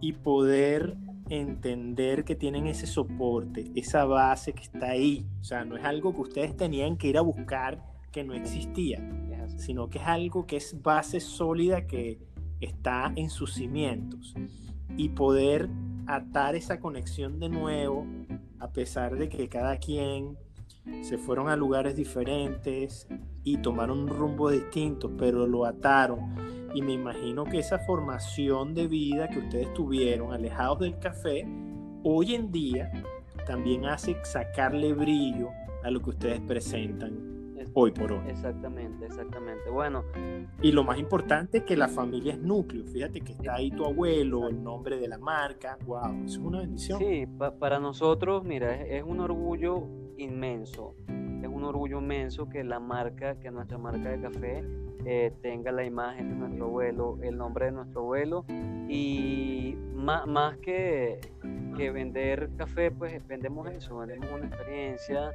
[0.00, 0.96] y poder
[1.28, 5.26] entender que tienen ese soporte, esa base que está ahí.
[5.40, 9.00] O sea, no es algo que ustedes tenían que ir a buscar que no existía,
[9.56, 12.18] sino que es algo que es base sólida que
[12.60, 14.34] está en sus cimientos.
[14.96, 15.68] Y poder
[16.06, 18.06] atar esa conexión de nuevo,
[18.58, 20.38] a pesar de que cada quien
[21.02, 23.08] se fueron a lugares diferentes
[23.42, 26.34] y tomaron un rumbo distinto, pero lo ataron.
[26.74, 31.46] Y me imagino que esa formación de vida que ustedes tuvieron alejados del café,
[32.02, 32.90] hoy en día
[33.46, 35.48] también hace sacarle brillo
[35.82, 37.25] a lo que ustedes presentan
[37.78, 38.20] hoy por hoy.
[38.28, 39.68] Exactamente, exactamente.
[39.70, 40.02] Bueno.
[40.62, 42.86] Y lo más importante es que la familia es núcleo.
[42.86, 45.78] Fíjate que está ahí tu abuelo, el nombre de la marca.
[45.84, 46.98] Wow, eso es una bendición.
[46.98, 47.26] Sí,
[47.58, 49.86] para nosotros, mira, es, un orgullo
[50.16, 50.94] inmenso.
[51.42, 54.64] Es un orgullo inmenso que la marca, que nuestra marca de café
[55.04, 58.46] eh, tenga la imagen de nuestro abuelo, el nombre de nuestro abuelo
[58.88, 61.20] y más, más que,
[61.76, 65.32] que vender café, pues vendemos eso, vendemos una experiencia,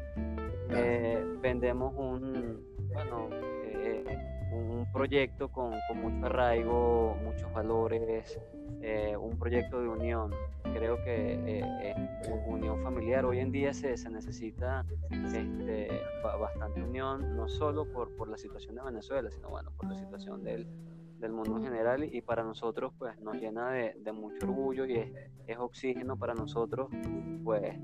[0.74, 3.30] eh, vendemos un, bueno,
[3.64, 4.04] eh,
[4.52, 8.40] un proyecto con, mucho arraigo, muchos valores,
[8.82, 10.32] eh, un proyecto de unión.
[10.74, 11.64] Creo que
[12.48, 15.90] unión familiar hoy en día se, se necesita este,
[16.40, 20.44] bastante unión, no solo por, por la situación de Venezuela, sino bueno, por la situación
[20.44, 20.68] del,
[21.22, 24.98] del mundo en general y para nosotros pues nos llena de, de mucho orgullo y
[24.98, 25.12] es,
[25.48, 26.90] es, oxígeno para nosotros
[27.44, 27.78] pues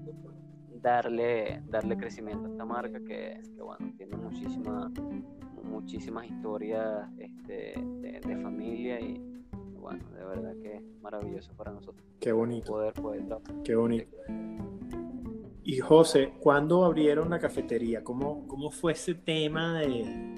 [0.87, 4.91] darle, darle crecimiento a esta marca que, bueno, tiene muchísima,
[5.63, 9.21] muchísimas historias este, de, familia y
[9.75, 12.05] bueno, de verdad que es maravilloso para nosotros.
[12.19, 12.71] Qué bonito.
[12.71, 13.23] Poder, poder
[13.63, 14.17] Qué bonito.
[15.63, 18.03] Y José, ¿cuándo abrieron la cafetería?
[18.03, 20.35] ¿Cómo, cómo fue ese tema de,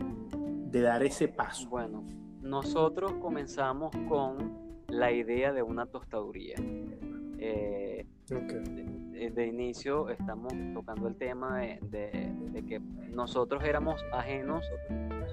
[0.72, 1.70] de dar ese paso?
[1.70, 2.04] Bueno,
[2.42, 4.58] nosotros comenzamos con
[4.88, 6.56] la idea de una tostaduría.
[7.38, 14.64] Eh, de, inicio estamos tocando el tema de, que nosotros éramos ajenos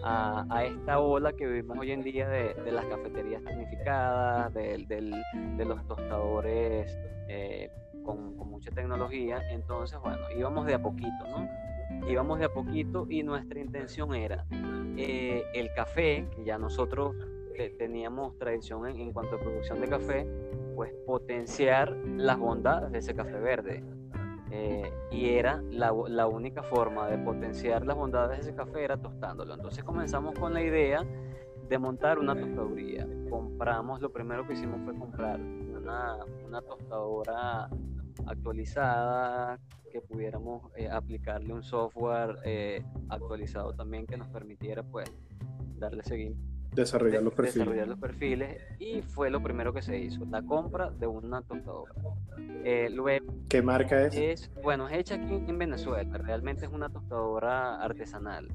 [0.02, 6.96] a, esta ola que vivimos hoy en día de, las cafeterías tecnificadas, de, los tostadores
[7.28, 7.70] eh,
[8.04, 9.42] con, mucha tecnología.
[9.50, 11.48] Entonces, bueno, íbamos de a poquito, ¿no?
[12.08, 14.46] Íbamos de a poquito y nuestra intención era
[14.96, 17.14] eh, el café, que ya nosotros
[17.78, 20.26] teníamos tradición en, en cuanto a producción de café,
[20.74, 23.82] pues potenciar las bondades de ese café verde.
[24.50, 28.96] Eh, y era la, la, única forma de potenciar las bondades de ese café era
[28.96, 29.54] tostándolo.
[29.54, 31.04] Entonces comenzamos con la idea
[31.68, 33.06] de montar una tostaduría.
[33.28, 37.68] Compramos, lo primero que hicimos fue comprar una, una tostadora
[38.26, 39.58] actualizada,
[39.90, 45.10] que pudiéramos eh, aplicarle un software eh, actualizado también que nos permitiera pues
[45.78, 47.54] darle seguimiento Desarrollar los perfiles.
[47.54, 51.94] Desarrollar los perfiles y fue lo primero que se hizo, la compra de una tostadora.
[52.64, 54.14] Eh, luego, ¿Qué marca es?
[54.14, 54.50] es?
[54.62, 58.48] Bueno, es hecha aquí en Venezuela, realmente es una tostadora artesanal.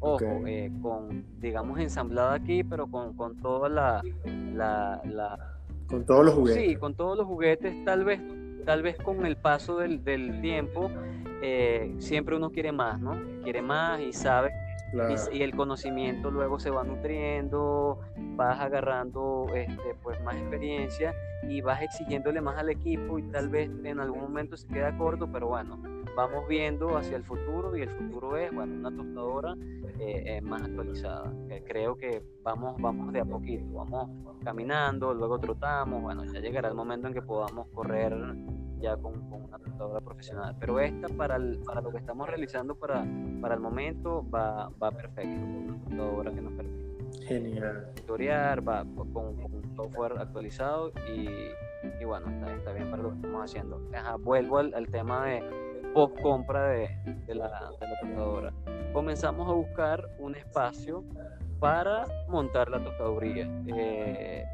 [0.00, 4.02] ojo, eh, con, digamos, ensamblada aquí, pero con, con toda la,
[4.54, 5.58] la,
[5.88, 6.64] Con todos los juguetes.
[6.64, 8.20] Sí, con todos los juguetes, tal vez,
[8.64, 10.90] tal vez con el paso del, del tiempo,
[11.42, 13.20] eh, siempre uno quiere más, ¿no?
[13.42, 14.52] Quiere más y sabe
[15.32, 18.00] y, el conocimiento luego se va nutriendo,
[18.36, 21.14] vas agarrando este, pues, más experiencia
[21.48, 25.28] y vas exigiéndole más al equipo y tal vez en algún momento se queda corto,
[25.30, 25.82] pero bueno,
[26.16, 29.54] vamos viendo hacia el futuro y el futuro es bueno, una tostadora
[29.98, 31.32] eh, eh, más actualizada.
[31.66, 34.10] creo que vamos, vamos de a poquito, vamos
[34.44, 38.12] caminando, luego trotamos, bueno, ya llegará el momento en que podamos correr
[38.82, 40.56] ya con, una tostadora profesional.
[40.58, 43.06] Pero esta, para, para lo que estamos realizando para,
[43.40, 45.46] para el momento, va, va perfecto.
[45.90, 47.26] Una que nos permite.
[47.26, 47.92] Genial.
[47.94, 51.28] Tutoriar, va con, un software actualizado y,
[52.00, 53.80] y, bueno, está, está bien para lo que estamos haciendo.
[54.20, 55.42] vuelvo al, al tema de
[55.94, 56.88] post compra de,
[57.26, 58.52] de, la, de la tostadora.
[58.92, 61.04] Comenzamos a buscar un espacio
[61.60, 63.48] para montar la tostaduría.
[63.68, 64.44] Eh,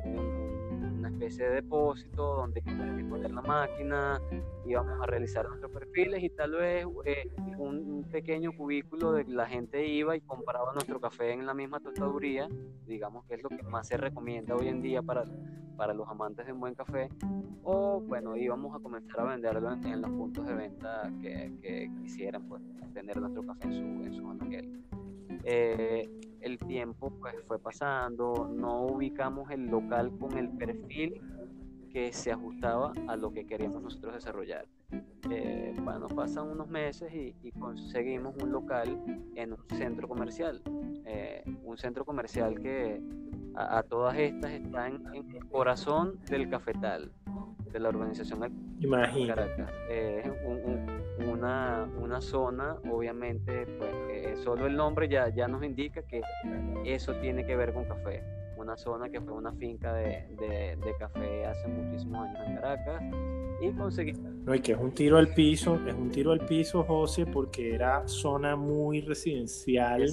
[1.18, 4.20] especie de depósito donde íbamos a poner la máquina,
[4.64, 9.86] íbamos a realizar nuestros perfiles y tal vez eh, un, pequeño cubículo de la gente
[9.86, 12.48] iba y compraba nuestro café en la misma tostaduría,
[12.86, 15.24] digamos que es lo que más se recomienda hoy en día para,
[15.76, 17.10] para los amantes de un buen café,
[17.64, 22.62] o bueno, íbamos a comenzar a venderlo en, los puntos de venta que, quisieran pues,
[22.94, 24.28] tener nuestro café en su, en su
[25.44, 26.08] eh,
[26.40, 31.20] el tiempo pues, fue pasando, no ubicamos el local con el perfil
[31.90, 34.66] que se ajustaba a lo que queríamos nosotros desarrollar.
[35.30, 39.02] Eh, bueno, pasan unos meses y, conseguimos un local
[39.34, 40.62] en un centro comercial,
[41.06, 43.00] eh, un centro comercial que
[43.54, 47.12] a, todas estas está en, el corazón del cafetal,
[47.72, 48.40] de la organización
[48.80, 49.56] Imagínate.
[49.56, 49.72] Caracas.
[49.90, 50.26] es
[51.32, 56.22] una, una, zona, obviamente, pues solo el nombre ya, ya nos indica que
[56.84, 58.22] eso tiene que ver con café.
[58.56, 63.02] Una zona que fue una finca de, de, café hace muchísimos años en Caracas
[63.60, 64.12] y conseguí.
[64.44, 67.74] No, y que es un tiro al piso, es un tiro al piso, José, porque
[67.74, 70.06] era zona muy residencial.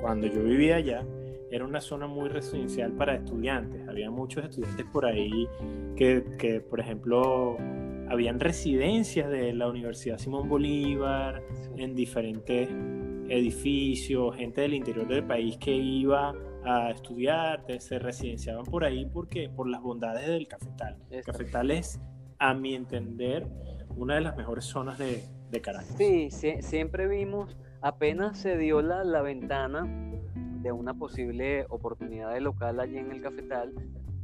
[0.00, 1.04] Cuando yo vivía allá,
[1.50, 3.88] era una zona muy residencial para estudiantes.
[3.88, 5.48] Había muchos estudiantes por ahí
[5.96, 7.56] que, que por ejemplo,
[8.08, 11.42] habían residencias de la Universidad Simón Bolívar
[11.76, 12.68] en diferentes
[13.28, 16.34] edificios, gente del interior del país que iba
[16.64, 20.96] a estudiar, se residenciaban por ahí porque por las bondades del cafetal.
[21.10, 22.00] El cafetal es,
[22.38, 23.46] a mi entender,
[23.96, 25.94] una de las mejores zonas de, de Caracas.
[25.96, 29.84] Sí, siempre vimos, apenas se dio la, la ventana
[30.62, 33.72] de una posible oportunidad de local allí en el cafetal,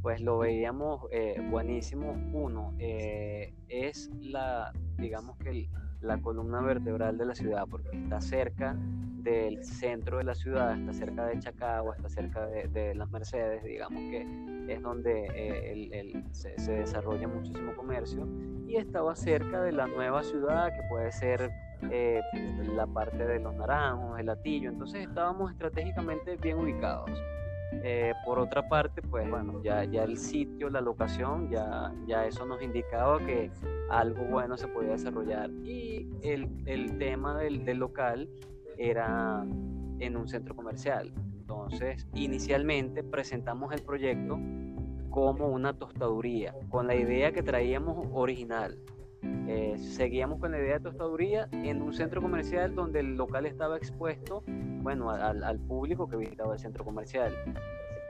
[0.03, 2.11] pues lo veíamos eh, buenísimo.
[2.33, 5.69] Uno, eh, es la, digamos que
[6.01, 10.91] la columna vertebral de la ciudad, porque está cerca del centro de la ciudad, está
[10.91, 14.27] cerca de Chacagua, está cerca de, las Mercedes, digamos que
[14.67, 18.27] es donde eh, se, desarrolla muchísimo comercio,
[18.67, 21.49] y estaba cerca de la nueva ciudad, que puede ser
[22.75, 27.09] la parte de los naranjos, el latillo, entonces estábamos estratégicamente bien ubicados.
[27.83, 32.45] Eh, por otra parte, pues bueno, ya, ya el sitio, la locación, ya, ya eso
[32.45, 33.51] nos indicaba que
[33.89, 35.49] algo bueno se podía desarrollar.
[35.63, 38.29] Y el, el tema del, del, local
[38.77, 39.45] era
[39.99, 41.11] en un centro comercial.
[41.39, 44.39] Entonces, inicialmente presentamos el proyecto
[45.09, 48.79] como una tostaduría, con la idea que traíamos original.
[49.47, 53.77] Eh, seguíamos con la idea de tostaduría en un centro comercial donde el local estaba
[53.77, 57.35] expuesto, bueno, al, al público que visitaba el centro comercial.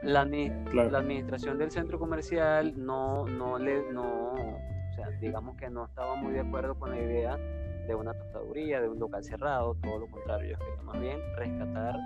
[0.03, 5.86] La, la, administración del centro comercial no, no le, no, o sea, digamos que no
[5.86, 7.39] estaba muy de acuerdo con la idea
[7.88, 12.00] de una tostaduría, de un local cerrado, todo lo contrario, yo quería más bien rescatar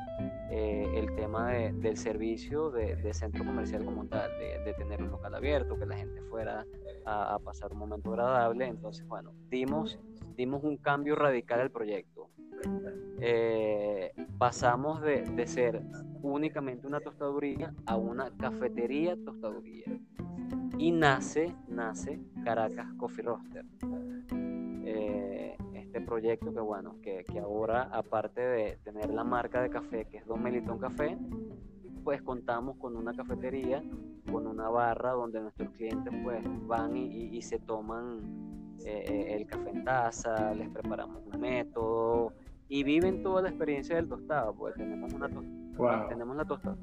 [0.51, 5.35] eh, el tema de, del servicio de, centro comercial como tal, de, tener un local
[5.35, 6.65] abierto, que la gente fuera
[7.05, 8.67] a, pasar un momento agradable.
[8.67, 9.99] Entonces, bueno, dimos,
[10.35, 12.29] dimos un cambio radical al proyecto.
[13.19, 15.81] Eh, pasamos de, de ser
[16.21, 19.85] únicamente una tostaduría a una cafetería tostaduría.
[20.77, 23.65] Y nace, nace Caracas Coffee Roaster.
[24.85, 25.57] Eh,
[25.97, 30.17] este proyecto que bueno, que, que, ahora aparte de tener la marca de café que
[30.17, 31.17] es Don Melitón Café,
[32.03, 33.83] pues contamos con una cafetería,
[34.31, 39.71] con una barra donde nuestros clientes pues van y, se toman eh, eh, el café
[39.71, 42.33] en taza, les preparamos un método
[42.69, 45.29] y viven toda la experiencia del tostado, pues tenemos una
[46.09, 46.77] tenemos la tostada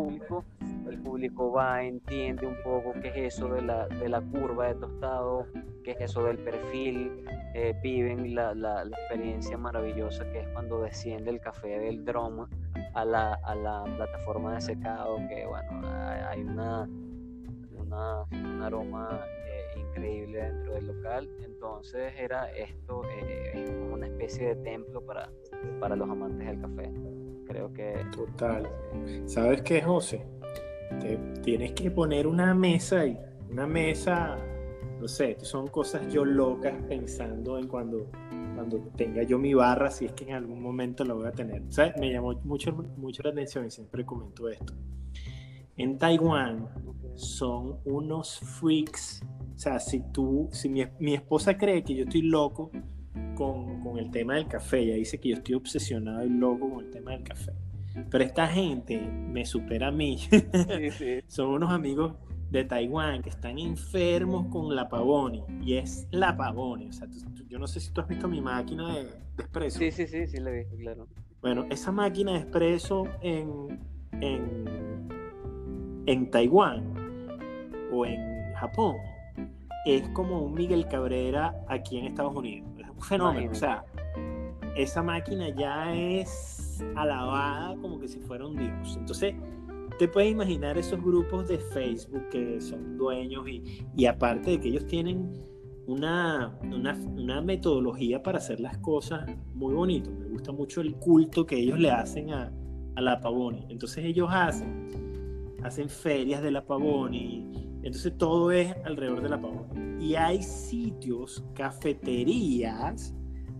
[0.00, 0.44] público,
[0.88, 4.74] el público va, entiende un poco qué es eso de la, de la curva de
[4.76, 5.46] tostado,
[5.84, 11.30] qué es eso del perfil, eh, viven la, la, experiencia maravillosa que es cuando desciende
[11.30, 12.46] el café del drum
[12.94, 15.88] a la, a la plataforma de secado, que bueno,
[16.28, 16.88] hay una,
[17.78, 19.20] una un aroma
[20.00, 25.30] increíble dentro del local, entonces era esto eh, como una especie de templo para,
[25.78, 26.92] para los amantes del café.
[27.46, 28.06] Creo que...
[28.12, 28.68] Total.
[29.26, 30.24] ¿Sabes qué, José?
[31.00, 33.18] Te tienes que poner una mesa ahí,
[33.50, 34.36] una mesa,
[34.98, 38.10] no sé, son cosas yo locas pensando en cuando,
[38.54, 41.62] cuando tenga yo mi barra, si es que en algún momento lo voy a tener.
[41.68, 41.96] ¿Sabes?
[41.98, 44.74] Me llamó mucho, mucho la atención y siempre comento esto.
[45.80, 46.68] En Taiwán
[47.14, 49.22] son unos freaks.
[49.54, 52.70] O sea, si tú, si mi, mi esposa cree que yo estoy loco,
[53.34, 54.80] con, el tema del café.
[54.80, 57.52] Ella dice que yo estoy obsesionado y loco con el tema del café.
[58.10, 60.18] Pero esta gente me supera a mí.
[61.26, 62.14] Son unos amigos
[62.50, 65.42] de Taiwán que están enfermos con la Pavoni.
[65.62, 66.88] Y es la Pavoni.
[66.88, 67.08] O sea,
[67.48, 69.08] yo no sé si tú has visto mi máquina de,
[69.38, 69.78] expreso.
[69.78, 71.08] Sí, sí, sí, sí, la he visto, claro.
[71.40, 73.80] Bueno, esa máquina de expreso en,
[74.20, 74.89] en,
[76.06, 76.82] en Taiwán
[77.92, 78.96] o en Japón,
[79.86, 82.68] es como un Miguel Cabrera aquí en Estados Unidos.
[82.78, 83.50] Es un fenómeno.
[83.50, 83.84] O sea,
[84.76, 88.96] esa máquina ya es alabada como que si fuera un dios.
[88.98, 89.34] Entonces,
[89.98, 94.68] te puedes imaginar esos grupos de Facebook que son dueños y, y aparte de que
[94.68, 95.32] ellos tienen
[95.86, 100.10] una, una, una, metodología para hacer las cosas muy bonito.
[100.10, 102.52] Me gusta mucho el culto que ellos le hacen a,
[102.94, 103.66] a la Pavoni.
[103.68, 104.88] Entonces ellos hacen,
[105.62, 107.50] hacen ferias de la Pavoni.
[107.82, 110.04] Entonces todo es alrededor de la Pavoni.
[110.04, 113.14] Y hay sitios, cafeterías,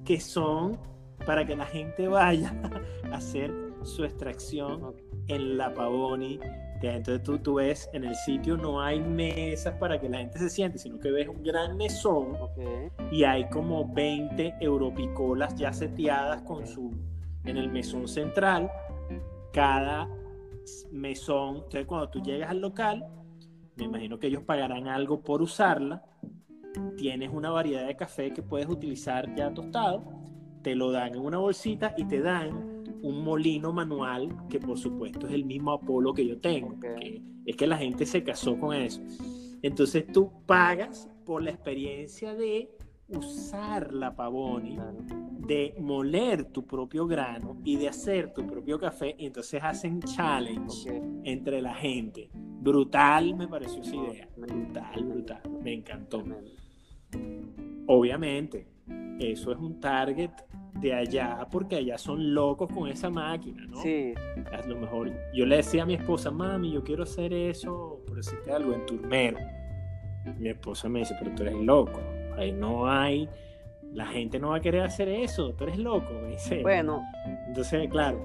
[0.04, 0.78] que son
[1.26, 2.54] para que la gente vaya
[3.12, 4.94] a hacer su extracción
[5.28, 6.38] en la Pavoni
[6.88, 10.48] entonces tú, tú ves en el sitio no hay mesas para que la gente se
[10.48, 12.36] siente, sino que ves un gran mesón
[13.10, 16.90] y hay como 20 europicolas ya seteadas con su,
[17.44, 18.70] en el mesón central.
[19.52, 20.08] Cada
[20.92, 23.06] mesón, entonces cuando tú llegas al local,
[23.76, 26.04] me imagino que ellos pagarán algo por usarla.
[26.96, 30.04] Tienes una variedad de café que puedes utilizar ya tostado,
[30.62, 35.26] te lo dan en una bolsita y te dan un molino manual que por supuesto
[35.26, 36.76] es el mismo Apolo que yo tengo,
[37.46, 39.00] es que la gente se casó con eso.
[39.62, 42.70] Entonces tú pagas por la experiencia de
[43.10, 44.78] usar la Pavoni,
[45.46, 49.14] de moler tu propio grano y de hacer tu propio café.
[49.18, 52.30] Y entonces hacen challenge entre la gente.
[52.34, 54.28] Brutal me pareció esa idea.
[54.36, 55.42] Brutal, brutal.
[55.62, 56.22] Me encantó.
[57.86, 58.68] Obviamente,
[59.18, 60.30] eso es un target
[60.80, 63.82] de allá, porque allá son locos con esa máquina, ¿no?
[63.82, 64.14] Sí.
[64.52, 68.16] A lo mejor yo le decía a mi esposa, mami, yo quiero hacer eso, por
[68.16, 69.38] decirte algo, en Turmero.
[70.38, 72.00] Mi esposa me dice, pero tú eres loco,
[72.36, 73.28] ahí no hay,
[73.92, 76.62] la gente no va a querer hacer eso, tú eres loco, me dice.
[76.62, 77.02] Bueno.
[77.46, 78.20] Entonces, claro,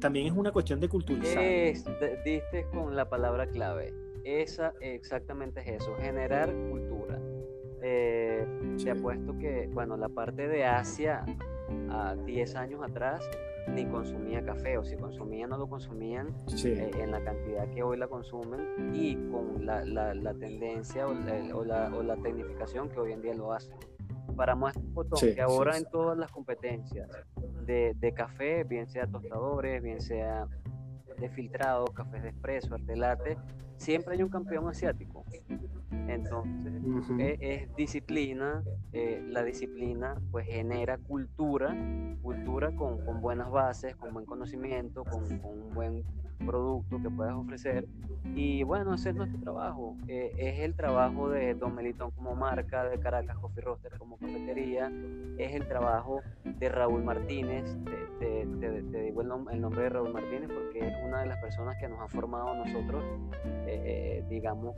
[0.00, 1.42] también es una cuestión de culturizar.
[1.42, 1.84] Es,
[2.24, 3.92] diste con la palabra clave.
[4.24, 7.18] Esa exactamente es eso, generar cultura
[7.82, 8.46] eh,
[8.82, 11.24] Te apuesto que, bueno, la parte de Asia
[11.90, 13.28] a 10 años atrás
[13.74, 17.96] ni consumía café, o si consumían no lo consumían eh, en la cantidad que hoy
[17.96, 21.14] la consumen y con la, la, tendencia o
[21.64, 23.76] la, o, la, tecnificación que hoy en día lo hacen.
[24.36, 27.08] Para más botón que ahora en todas las competencias
[27.64, 30.46] de, de, café, bien sea tostadores, bien sea
[31.18, 33.36] de filtrado, cafés de espresso, arte latte,
[33.76, 35.24] siempre hay un campeón asiático.
[36.08, 36.72] Entonces,
[37.18, 41.76] e, es, disciplina, eh, la disciplina pues genera cultura,
[42.22, 46.04] cultura con, con, buenas bases, con buen conocimiento, con, con un buen
[46.38, 47.86] producto que puedas ofrecer.
[48.34, 49.96] Y bueno, ese es nuestro trabajo.
[50.06, 54.92] Eh, es el trabajo de Don Melitón como marca, de Caracas Coffee Roaster como cafetería,
[55.38, 57.76] es el trabajo de Raúl Martínez.
[58.18, 58.46] Te,
[59.04, 62.08] digo el, nombre de Raúl Martínez porque es una de las personas que nos ha
[62.08, 63.04] formado a nosotros,
[63.66, 64.74] eh, eh, digamos,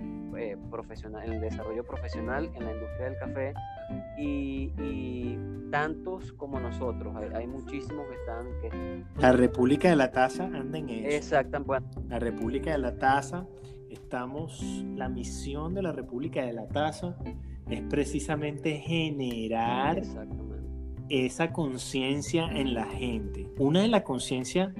[0.70, 3.54] profesional, en el desarrollo profesional en la industria del café.
[4.18, 5.38] Y,
[5.70, 8.46] tantos como nosotros, hay, muchísimos que están...
[8.60, 9.04] Que...
[9.20, 11.08] La República de la Taza anda en eso.
[11.08, 11.64] Exacto
[12.08, 13.46] la República de la Taza,
[13.88, 17.16] estamos, la misión de la República de la Taza
[17.68, 20.02] es precisamente generar
[21.08, 23.48] esa conciencia en la gente.
[23.58, 24.72] Una de las conciencias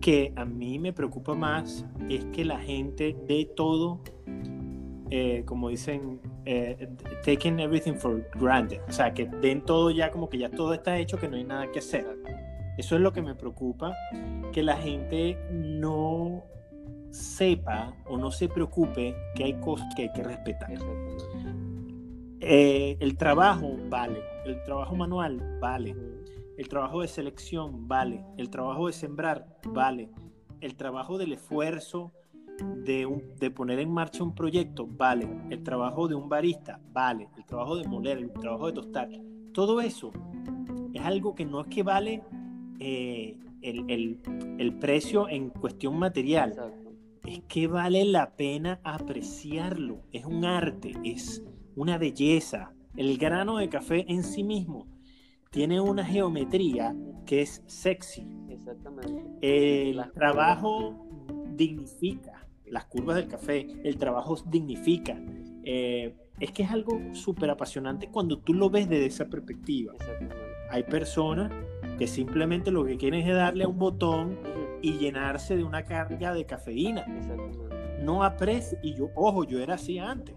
[0.00, 4.00] que a mí me preocupa más es que la gente dé todo,
[5.10, 6.88] eh, como dicen, eh,
[7.24, 8.80] taking everything for granted.
[8.88, 11.44] O sea, que den todo ya como que ya todo está hecho, que no hay
[11.44, 12.06] nada que hacer.
[12.78, 13.94] Eso es lo que me preocupa,
[14.52, 16.44] que la gente no
[17.10, 20.70] sepa o no se preocupe que hay cosas que hay que respetar.
[22.40, 25.96] Eh, el trabajo vale, el trabajo manual vale,
[26.58, 30.10] el trabajo de selección vale, el trabajo de sembrar vale,
[30.60, 32.12] el trabajo del esfuerzo
[32.58, 37.44] de, de, poner en marcha un proyecto vale, el trabajo de un barista vale, el
[37.44, 39.08] trabajo de moler, el trabajo de tostar,
[39.52, 40.12] todo eso
[40.96, 42.22] es algo que no es que vale
[42.78, 46.72] eh, el, precio en cuestión material.
[47.24, 50.02] Es que vale la pena apreciarlo.
[50.12, 51.42] Es un arte, es
[51.74, 52.72] una belleza.
[52.96, 54.86] El grano de café en sí mismo
[55.50, 56.94] tiene una geometría
[57.26, 58.26] que es sexy.
[59.40, 61.06] El trabajo
[61.54, 65.18] dignifica las curvas del café, el trabajo dignifica.
[65.64, 69.94] Eh, es que es algo súper apasionante cuando tú lo ves desde esa perspectiva.
[70.70, 71.50] Hay personas
[71.98, 74.38] que simplemente lo que quieren es darle a un botón
[74.82, 77.06] y llenarse de una carga de cafeína.
[78.02, 80.34] No aprecia, y yo, ojo, yo era así antes.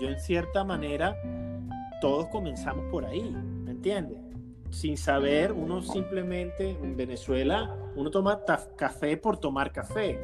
[0.00, 1.16] Yo en cierta manera,
[2.00, 3.30] todos comenzamos por ahí,
[3.64, 4.18] ¿me entiendes?
[4.70, 8.40] Sin saber, uno simplemente, en Venezuela, uno toma
[8.76, 10.18] café por tomar café,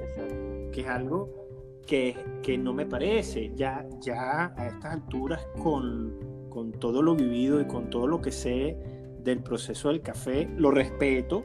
[0.73, 1.47] que es algo
[1.87, 3.53] que, que no me parece.
[3.55, 8.33] Ya, ya a estas alturas, con, con todo lo vivido y con todo lo que
[8.33, 8.77] sé
[9.23, 11.43] del proceso del café, lo respeto,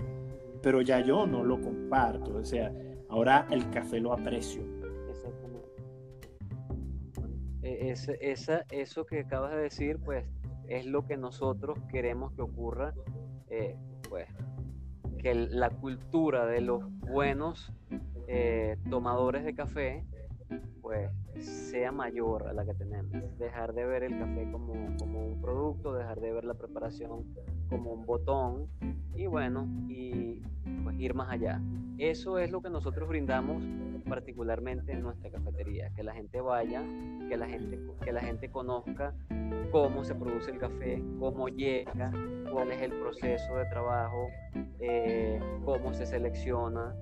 [0.62, 2.36] pero ya yo no lo comparto.
[2.36, 2.72] O sea,
[3.10, 4.62] ahora el café lo aprecio.
[5.10, 5.70] Exactamente.
[7.62, 10.26] E, esa, eso que acabas de decir, pues,
[10.68, 12.94] es lo que nosotros queremos que ocurra,
[13.50, 13.76] eh,
[14.10, 14.28] pues,
[15.18, 17.72] que la cultura de los buenos
[18.34, 20.06] eh, tomadores de café,
[20.82, 23.12] pues, sea mayor a la que tenemos.
[23.38, 27.26] Dejar de ver el café como, como un producto, dejar de ver la preparación
[27.70, 28.68] como un botón
[29.16, 30.42] y bueno, y
[30.84, 31.62] pues ir más allá.
[31.98, 33.64] Eso es lo que nosotros brindamos
[34.08, 36.84] particularmente en nuestra cafetería, que la gente vaya,
[37.28, 39.14] que la gente, que la gente conozca
[39.72, 42.12] cómo se produce el café, cómo llega,
[42.52, 44.30] cuál es el proceso de trabajo,
[44.80, 46.96] eh, cómo se selecciona,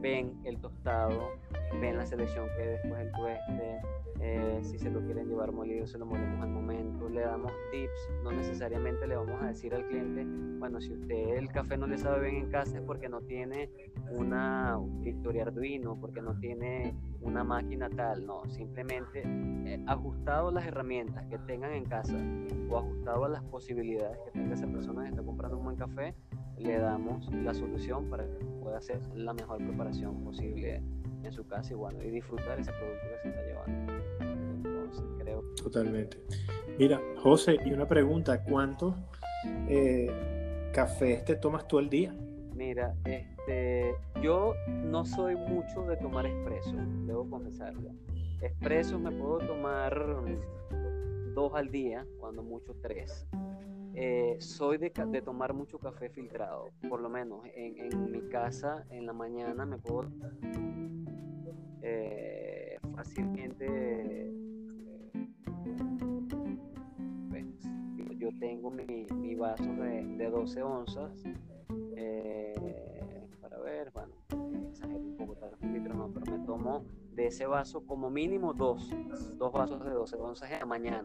[0.00, 1.32] ven el tostado,
[1.80, 3.80] ven la selección que después el tueste,
[4.22, 8.22] eh, si se lo quieren llevar molido, se lo molemos al momento, le damos tips,
[8.22, 10.26] no necesariamente le vamos a decir al cliente,
[10.58, 13.70] bueno, si usted el café no le sabe bien en casa es porque no tiene
[14.10, 21.26] una Victoria Arduino, porque no tiene una máquina tal, no, simplemente eh, ajustado las herramientas
[21.28, 22.16] que tengan en casa
[22.68, 26.14] o ajustado a las posibilidades que tenga esa persona que está comprando un buen café,
[26.58, 30.82] le damos la solución para que pueda hacer la mejor preparación posible
[31.24, 33.92] en su casa y bueno, y disfrutar ese producto que se está llevando.
[34.20, 35.44] Entonces, creo.
[35.62, 36.18] Totalmente.
[36.78, 38.94] Mira, José, y una pregunta, ¿cuántos
[39.68, 42.14] eh, cafés te tomas tú al día?
[42.54, 46.74] Mira, este, yo no soy mucho de tomar expreso,
[47.06, 47.90] debo confesarlo.
[48.40, 49.94] Expreso me puedo tomar
[51.34, 53.26] dos al día, cuando mucho tres.
[53.94, 58.84] Eh, soy de, de, tomar mucho café filtrado, por lo menos en, en mi casa
[58.90, 60.08] en la mañana me puedo
[61.82, 64.32] eh, fácilmente eh,
[67.28, 67.44] pues,
[68.18, 71.22] yo tengo mi, mi vaso de, de, 12 onzas
[71.96, 74.14] eh, para ver bueno
[74.70, 76.84] exagero un poco tal un litro no pero me tomo
[77.20, 78.90] de ese vaso como mínimo dos
[79.36, 81.04] dos vasos de 12 onzas en la mañana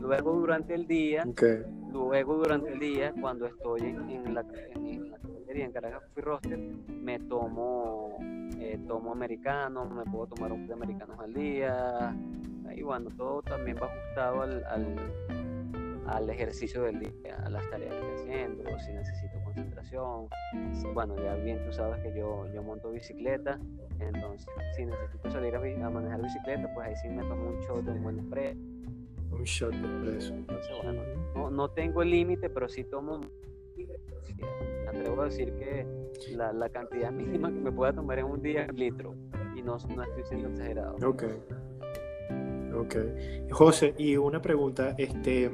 [0.00, 1.62] luego durante el día okay.
[1.90, 6.02] luego durante el día cuando estoy en, en la en, en la cafetería en Caracas
[6.04, 8.16] Coffee Roster me tomo
[8.60, 12.16] eh, tomo americano, me puedo tomar un de americanos al día,
[12.74, 14.96] y bueno, todo también va ajustado al, al,
[16.06, 19.43] al, ejercicio del día, a las tareas que estoy haciendo, si necesito
[20.94, 23.58] bueno, ya bien tú sabes que yo, yo monto bicicleta,
[23.98, 27.84] entonces si necesito salir a, a manejar bicicleta, pues ahí sí me tomo un shot
[27.84, 28.60] de un buen expreso.
[29.32, 30.34] Un shot de expreso.
[30.34, 31.02] Entonces, bueno,
[31.34, 33.20] no, no tengo el límite, pero sí tomo
[34.88, 35.86] atrevo a decir que
[36.34, 39.14] la, la, cantidad mínima que me pueda tomar en un día es un litro
[39.56, 40.96] y no, no estoy siendo exagerado.
[41.06, 41.24] Ok.
[42.76, 42.96] Ok.
[43.50, 45.50] José, y una pregunta, este,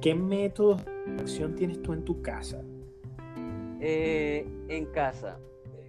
[0.00, 2.62] ¿qué métodos de acción tienes tú en tu casa?
[3.80, 5.38] Eh, en casa,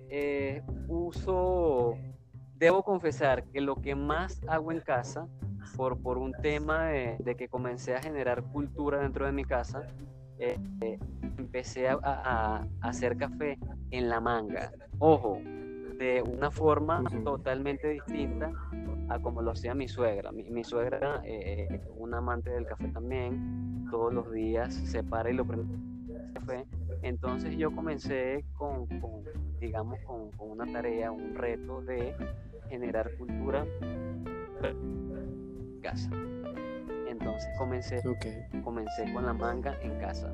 [0.10, 1.98] eh, uso,
[2.56, 5.28] debo confesar que lo que más hago en casa,
[5.76, 9.86] por, por un tema de, de que comencé a generar cultura dentro de mi casa,
[10.39, 10.58] eh,
[11.38, 13.60] empecé a, a, a, hacer café
[13.92, 14.72] en la manga.
[15.00, 15.39] Ojo,
[15.98, 18.52] de una forma totalmente distinta
[19.10, 20.32] a como lo hacía mi suegra.
[20.32, 25.34] Mi, mi suegra, eh, un amante del café también, todos los días se para y
[25.34, 25.76] lo prende
[26.34, 26.66] café.
[27.04, 29.24] Entonces yo comencé con, con
[29.60, 32.16] digamos, con, con, una tarea, un reto de
[32.70, 33.66] generar cultura
[34.62, 36.10] en casa.
[37.08, 38.62] Entonces comencé, okay.
[38.64, 40.32] comencé con la manga en casa,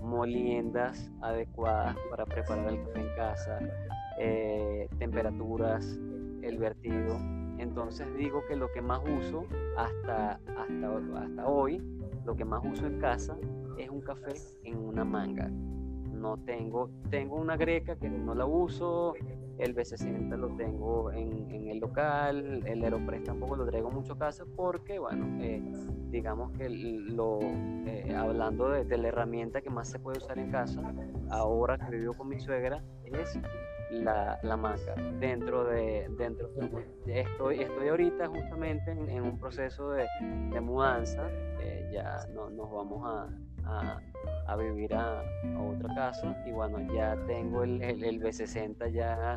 [0.00, 3.58] moliendas adecuadas para preparar el café en casa,
[4.18, 5.98] eh, temperaturas,
[6.42, 7.16] el vertido.
[7.58, 9.46] Entonces digo que lo que más uso
[9.76, 11.82] hasta, hasta, hasta hoy,
[12.24, 13.36] lo que más uso en casa
[13.78, 15.50] es un café en una manga.
[16.18, 19.14] No tengo, tengo una greca que no la uso,
[19.58, 24.18] el B60 lo tengo en, en, el local, el Aeropress tampoco lo traigo mucho a
[24.18, 25.62] casa porque, bueno, eh,
[26.10, 30.80] digamos que lo, eh, hablando de, la herramienta que más se puede usar en casa,
[31.30, 33.38] ahora que vivo con mi suegra, es
[33.90, 34.94] la, la manga.
[35.18, 40.06] Dentro de, dentro de, estoy, estoy ahorita justamente en, en un proceso de,
[40.52, 41.28] de mudanza,
[41.60, 43.28] eh, ya no, nos vamos a,
[43.68, 45.22] a vivir a,
[45.60, 46.42] otra casa.
[46.46, 49.36] Y bueno, ya tengo el, el, el B60 ya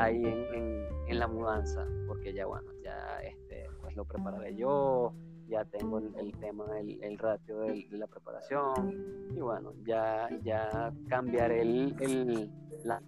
[0.00, 5.12] ahí en, en, la mudanza, porque ya bueno, ya este, pues lo prepararé yo,
[5.48, 9.30] ya tengo el, tema el ratio de, la preparación.
[9.34, 12.50] Y bueno, ya, ya cambiaré el, el,
[12.84, 13.00] la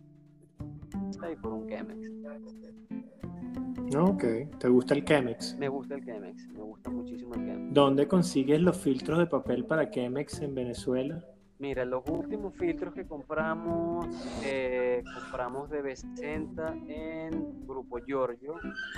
[1.31, 3.08] y por un Chemex.
[3.93, 4.25] No, ok.
[4.59, 5.57] ¿Te gusta el Chemex?
[5.59, 7.75] Me gusta el Chemex, me gusta muchísimo el Chemex.
[7.75, 11.25] ¿Dónde consigues los filtros de papel para Chemex en Venezuela?
[11.59, 14.07] Mira, los últimos filtros que compramos,
[14.45, 18.55] eh, compramos de B60 en Grupo Giorgio,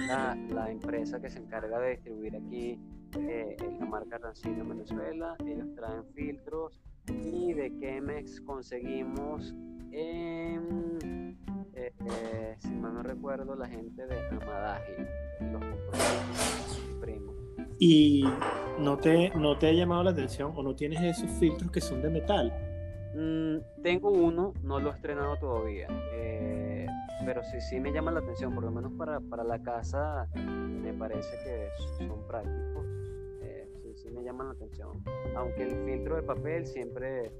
[0.07, 2.79] la, la, empresa que se encarga de distribuir aquí
[3.19, 5.37] eh, la marca Rancino en Venezuela.
[5.47, 9.55] Ellos traen filtros y de Chemex conseguimos
[9.93, 10.99] en,
[11.75, 14.93] eh, si mal no recuerdo, la gente de Amadaji,
[15.53, 15.63] los
[17.01, 17.35] primos.
[17.79, 18.25] ¿Y
[18.79, 22.03] no te, no te ha llamado la atención o no tienes esos filtros que son
[22.03, 22.53] de metal?
[23.15, 26.87] Mm, tengo uno, no lo he estrenado todavía, eh,
[27.25, 30.93] pero sí, sí me llama la atención, por lo menos para, para la casa me
[30.93, 31.69] parece que
[32.07, 32.85] son prácticos,
[34.01, 35.03] sí, me llaman la atención,
[35.37, 37.33] aunque el filtro de papel siempre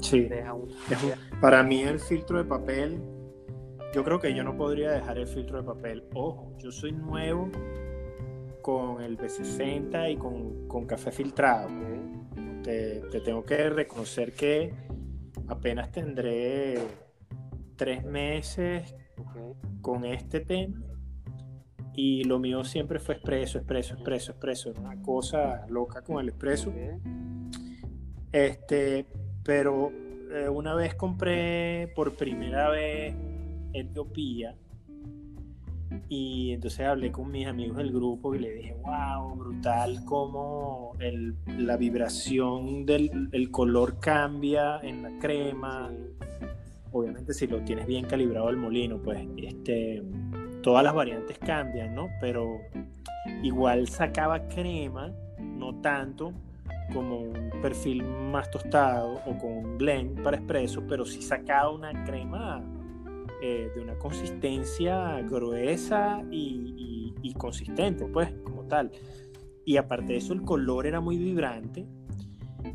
[0.00, 0.22] sí.
[0.22, 0.68] deja un...
[1.40, 3.00] Para mí el filtro de papel,
[3.92, 7.50] yo creo que yo no podría dejar el filtro de papel, ojo, yo soy nuevo
[8.62, 11.68] con el B60 y con, café filtrado.
[12.62, 14.72] Te, tengo que reconocer que
[15.48, 16.78] apenas tendré
[17.76, 18.94] tres meses
[19.82, 20.93] con este tema
[21.96, 24.74] y lo mío siempre fue expreso, expreso, expreso, expreso.
[24.78, 26.72] Una cosa loca con el expreso.
[28.32, 29.06] Este,
[29.44, 29.92] pero
[30.32, 33.14] eh, una vez compré por primera vez
[33.72, 34.56] Etiopía
[36.08, 41.36] y entonces hablé con mis amigos del grupo y le dije, wow, brutal cómo el,
[41.46, 45.92] la vibración del el color cambia en la crema.
[46.92, 50.02] Obviamente si lo tienes bien calibrado el molino, pues este,
[50.64, 52.08] todas las variantes cambian, ¿no?
[52.20, 52.58] Pero
[53.42, 56.32] igual sacaba crema, no tanto
[56.92, 62.04] como un perfil más tostado o con un blend para expreso, pero sí sacaba una
[62.04, 62.64] crema
[63.42, 68.90] eh, de una consistencia gruesa y, consistente, pues, como tal.
[69.66, 71.84] Y aparte de eso, el color era muy vibrante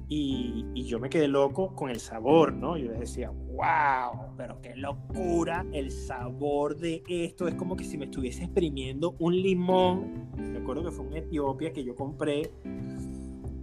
[0.07, 2.75] y, yo me quedé loco con el sabor, ¿no?
[2.75, 7.47] Yo decía, wow, pero qué locura el sabor de esto.
[7.47, 10.31] Es como que si me estuviese exprimiendo un limón.
[10.35, 12.51] Me acuerdo que fue en Etiopía que yo compré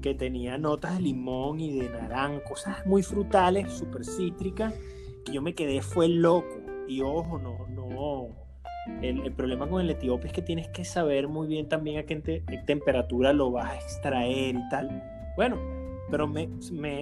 [0.01, 4.73] que tenía notas de limón y de naranja, cosas muy frutales, súper cítricas,
[5.25, 6.61] que yo me quedé fue loco.
[6.87, 8.29] Y ojo, no, no.
[9.03, 12.45] El, problema con el etíope es que tienes que saber muy bien también a qué,
[12.67, 15.03] temperatura lo vas a extraer y tal.
[15.35, 15.59] Bueno,
[16.11, 16.49] pero me,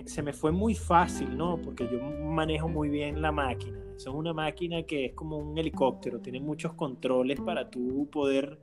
[0.06, 1.60] se me fue muy fácil, ¿no?
[1.60, 3.78] Porque yo manejo muy bien la máquina.
[3.96, 8.58] Eso es una máquina que es como un helicóptero, tiene muchos controles para tú poder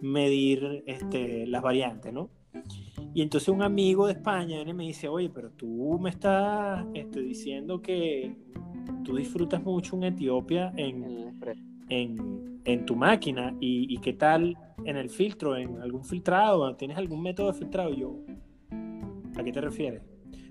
[0.00, 2.30] medir este, las variantes, ¿no?
[3.14, 6.84] Y entonces un amigo de España viene y me dice, oye, pero tú me estás
[6.94, 8.34] este, diciendo que
[9.04, 11.38] tú disfrutas mucho en Etiopía en,
[12.64, 17.52] en, tu máquina y, qué tal en el filtro, en algún filtrado, ¿tienes algún método
[17.52, 17.92] de filtrado?
[17.92, 18.16] Y yo,
[19.36, 20.02] ¿a qué te refieres?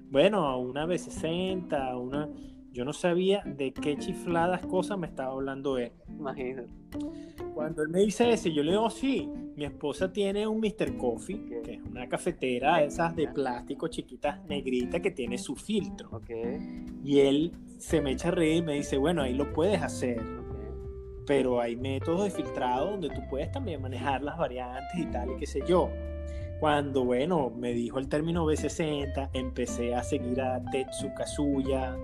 [0.10, 2.30] Bueno, a una B60, una...
[2.74, 5.92] Yo no sabía de qué chifladas cosas me estaba hablando él.
[6.08, 6.70] Imagínate.
[7.54, 10.98] Cuando él me dice eso, yo le digo, sí, mi esposa tiene un Mr.
[10.98, 16.10] Coffee, que es una cafetera esas de plástico chiquitas negritas que tiene su filtro.
[16.12, 16.86] Okay.
[17.04, 20.22] Y él se me echa a reír y me dice, bueno, ahí lo puedes hacer.
[21.28, 25.36] Pero hay métodos de filtrado donde tú puedes también manejar las variantes y tal y
[25.38, 25.90] qué sé yo.
[26.62, 31.98] Cuando, bueno, me dijo el término B60, empecé a seguir a Tetsu Kazuya,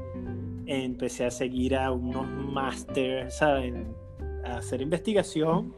[0.65, 3.93] empecé a seguir a unos masters, ¿saben?
[4.43, 5.75] A hacer investigación.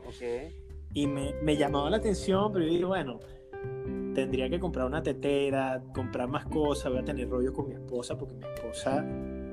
[0.94, 3.20] Y me, me llamaba la atención, pero yo dije, bueno,
[4.16, 8.18] tendría que comprar una tetera, comprar más cosas, voy a tener rollo con mi esposa,
[8.18, 9.06] porque mi esposa,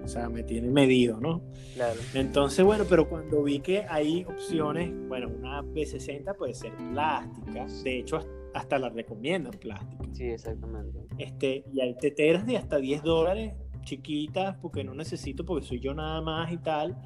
[0.05, 1.43] o sea, me tiene medido, ¿no?
[1.75, 1.99] Claro.
[2.15, 7.99] Entonces, bueno, pero cuando vi que hay opciones, bueno, una B60 puede ser plástica, de
[7.99, 8.21] hecho,
[8.57, 10.05] hasta la recomiendan plástica.
[10.13, 11.07] Sí, exactamente.
[11.19, 13.53] Este, y hay teteras de hasta 10 dólares
[13.83, 16.97] chiquitas porque no necesito, porque soy yo nada más y tal.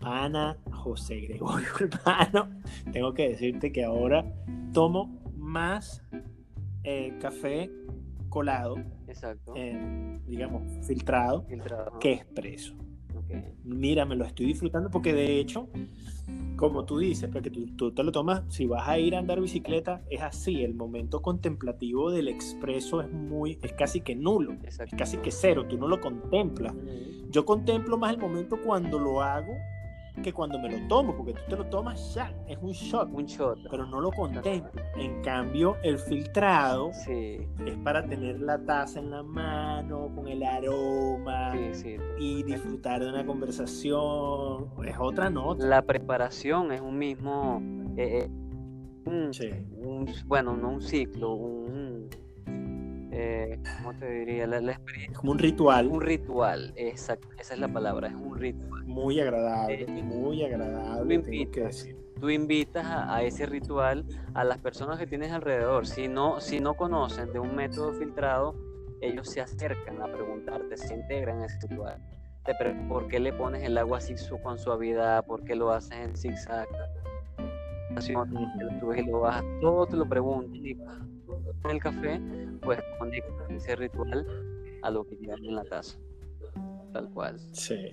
[0.00, 2.48] Ana José Gregorio hermano,
[2.92, 4.24] tengo que decirte que ahora
[4.72, 6.02] tomo más
[6.84, 7.70] eh, café
[8.28, 8.76] colado,
[9.06, 9.54] Exacto.
[9.56, 12.74] Eh, digamos, filtrado, filtrado, que expreso.
[13.64, 15.68] Mira, me lo estoy disfrutando porque de hecho,
[16.56, 19.40] como tú dices, porque tú, tú, te lo tomas, si vas a ir a andar
[19.40, 24.78] bicicleta, es así, el momento contemplativo del expreso es muy, es casi que nulo, es
[24.96, 26.74] casi que cero, tú no lo contemplas.
[27.30, 29.52] Yo contemplo más el momento cuando lo hago
[30.22, 33.26] que cuando me lo tomo, porque tú te lo tomas ya, es un shot, un
[33.26, 34.70] shot, pero no lo contemplo.
[34.96, 37.38] En cambio, el filtrado sí.
[37.64, 41.54] es para tener la taza en la mano, con el aroma
[42.18, 44.68] y disfrutar de una conversación.
[44.84, 45.66] Es otra nota.
[45.66, 47.60] La preparación es un mismo
[47.96, 48.28] Eh,
[50.26, 51.87] bueno, no un ciclo, un,
[53.20, 54.46] eh, ¿cómo te diría?
[54.46, 55.18] La, experiencia.
[55.18, 55.88] Como un ritual.
[55.88, 58.84] Un ritual, exacto, esa es la palabra, es un ritual.
[58.84, 61.96] Muy agradable, eh, muy agradable, tengo que decir.
[62.20, 64.04] Tú invitas a, ese ritual
[64.34, 65.86] a las personas que tienes alrededor.
[65.86, 68.54] Si no, si no conocen de un método filtrado,
[69.00, 72.00] ellos se acercan a preguntarte, se integran en ese ritual.
[72.88, 75.26] ¿Por qué le pones el agua así con suavidad?
[75.26, 76.68] ¿Por qué lo haces en zigzag?
[78.96, 80.76] y lo bajas, todo te lo preguntan y
[81.70, 82.20] el café,
[82.62, 84.26] pues conectas ese ritual
[84.82, 85.98] a lo que llevan en la taza.
[86.92, 87.38] Tal cual.
[87.52, 87.90] Sí.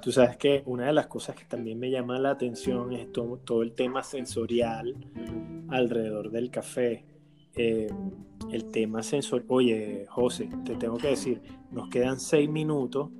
[0.00, 3.38] Tú sabes que una de las cosas que también me llama la atención es todo,
[3.38, 4.94] todo el tema sensorial
[5.68, 7.04] alrededor del café.
[7.56, 7.88] Eh,
[8.52, 9.46] el tema sensorial.
[9.48, 13.10] Oye, José, te tengo que decir, nos quedan seis minutos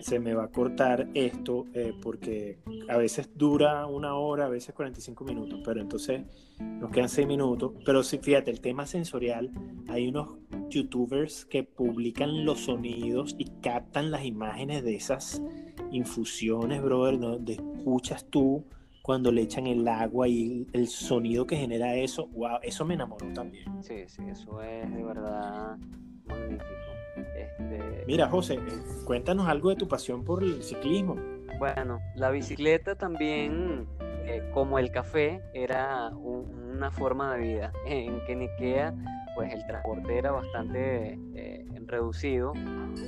[0.00, 2.58] se me va a cortar esto eh, porque
[2.88, 6.22] a veces dura una hora, a veces 45 minutos, pero entonces
[6.58, 7.72] nos quedan 6 minutos.
[7.84, 9.50] Pero sí, fíjate, el tema sensorial,
[9.88, 15.42] hay unos youtubers que publican los sonidos y captan las imágenes de esas
[15.90, 18.64] infusiones, brother, donde escuchas tú
[19.02, 23.32] cuando le echan el agua y el sonido que genera eso, wow, eso me enamoró
[23.32, 23.82] también.
[23.82, 25.76] Sí, sí, eso es de verdad
[26.24, 26.91] magnífico.
[27.16, 28.58] Este, Mira, José,
[29.04, 31.16] cuéntanos algo de tu pasión por el ciclismo.
[31.58, 33.86] Bueno, la bicicleta también,
[34.24, 37.72] eh, como el café, era una forma de vida.
[37.86, 38.94] En Keniquea,
[39.34, 42.52] pues el transporte era bastante eh, reducido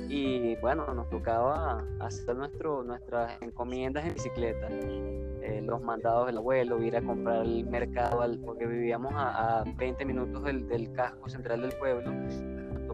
[0.09, 4.67] y bueno, nos tocaba hacer nuestro, nuestras encomiendas en bicicleta.
[4.69, 10.43] Eh, los mandados del abuelo, ir a comprar el mercado, porque vivíamos a, 20 minutos
[10.43, 12.11] del, del casco central del pueblo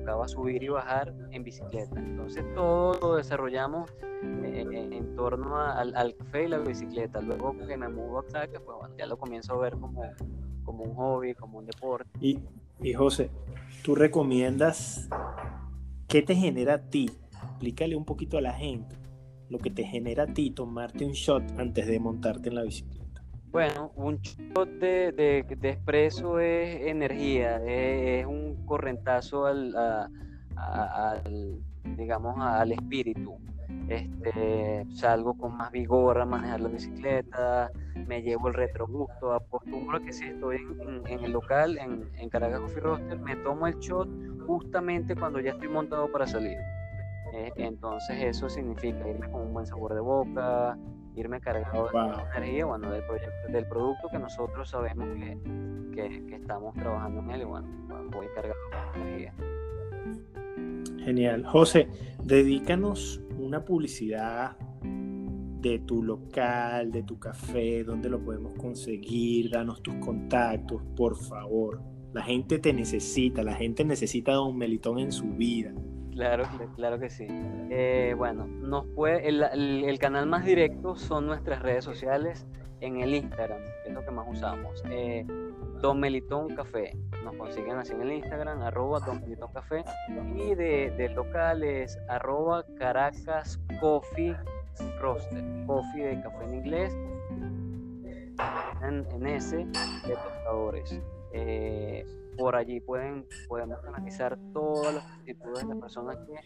[0.01, 1.99] tocaba subir y bajar en bicicleta.
[1.99, 3.89] Entonces todo lo desarrollamos
[4.43, 7.21] eh, en, torno al, café y la bicicleta.
[7.21, 10.03] Luego que me mudo a Caracas, pues bueno, ya lo comienzo a ver como,
[10.63, 12.09] como un hobby, como un deporte.
[12.19, 12.39] Y,
[12.81, 13.29] y José,
[13.83, 15.07] ¿tú recomiendas
[16.07, 17.09] qué te genera a ti?
[17.31, 18.95] Explícale un poquito a la gente
[19.49, 23.00] lo que te genera a ti tomarte un shot antes de montarte en la bicicleta.
[23.51, 29.99] Bueno, un shot de, de, de expreso es energía, es, un correntazo al,
[31.97, 33.35] digamos, al espíritu.
[33.89, 37.69] Este, salgo con más vigor a manejar la bicicleta,
[38.07, 40.65] me llevo el retrogusto, acostumbro que si estoy
[41.07, 44.07] en, el local, en, en, Caracas Coffee Roaster, me tomo el shot
[44.47, 46.57] justamente cuando ya estoy montado para salir.
[47.33, 50.77] Eh, entonces eso significa irme con un buen sabor de boca,
[51.15, 55.07] irme cargado de energía, bueno, del, proyecto, del producto que nosotros sabemos
[55.93, 57.67] que, que, estamos trabajando en él y bueno,
[58.11, 58.55] voy cargado
[58.93, 59.33] de energía.
[61.03, 61.45] Genial.
[61.45, 61.87] José,
[62.23, 69.95] dedícanos una publicidad de tu local, de tu café, dónde lo podemos conseguir, danos tus
[69.95, 71.81] contactos, por favor.
[72.13, 75.73] La gente te necesita, la gente necesita a un Melitón en su vida.
[76.11, 76.43] Claro,
[76.75, 77.27] claro que sí.
[77.69, 82.45] Eh, bueno, nos puede, el, canal más directo son nuestras redes sociales
[82.81, 84.83] en el Instagram, que es lo que más usamos.
[84.89, 85.25] Eh,
[85.81, 86.95] Don Melitón Café.
[87.23, 89.21] Nos consiguen así en el Instagram, arroba Don
[89.53, 89.83] Café.
[90.35, 94.35] Y de, de locales, arroba Caracas Coffee
[94.99, 95.43] Roaster.
[95.65, 96.93] Coffee de café en inglés.
[98.83, 101.01] En, en ese, de tostadores.
[101.33, 102.05] Eh,
[102.37, 106.39] por allí pueden, podemos analizar todas las actitudes de personas que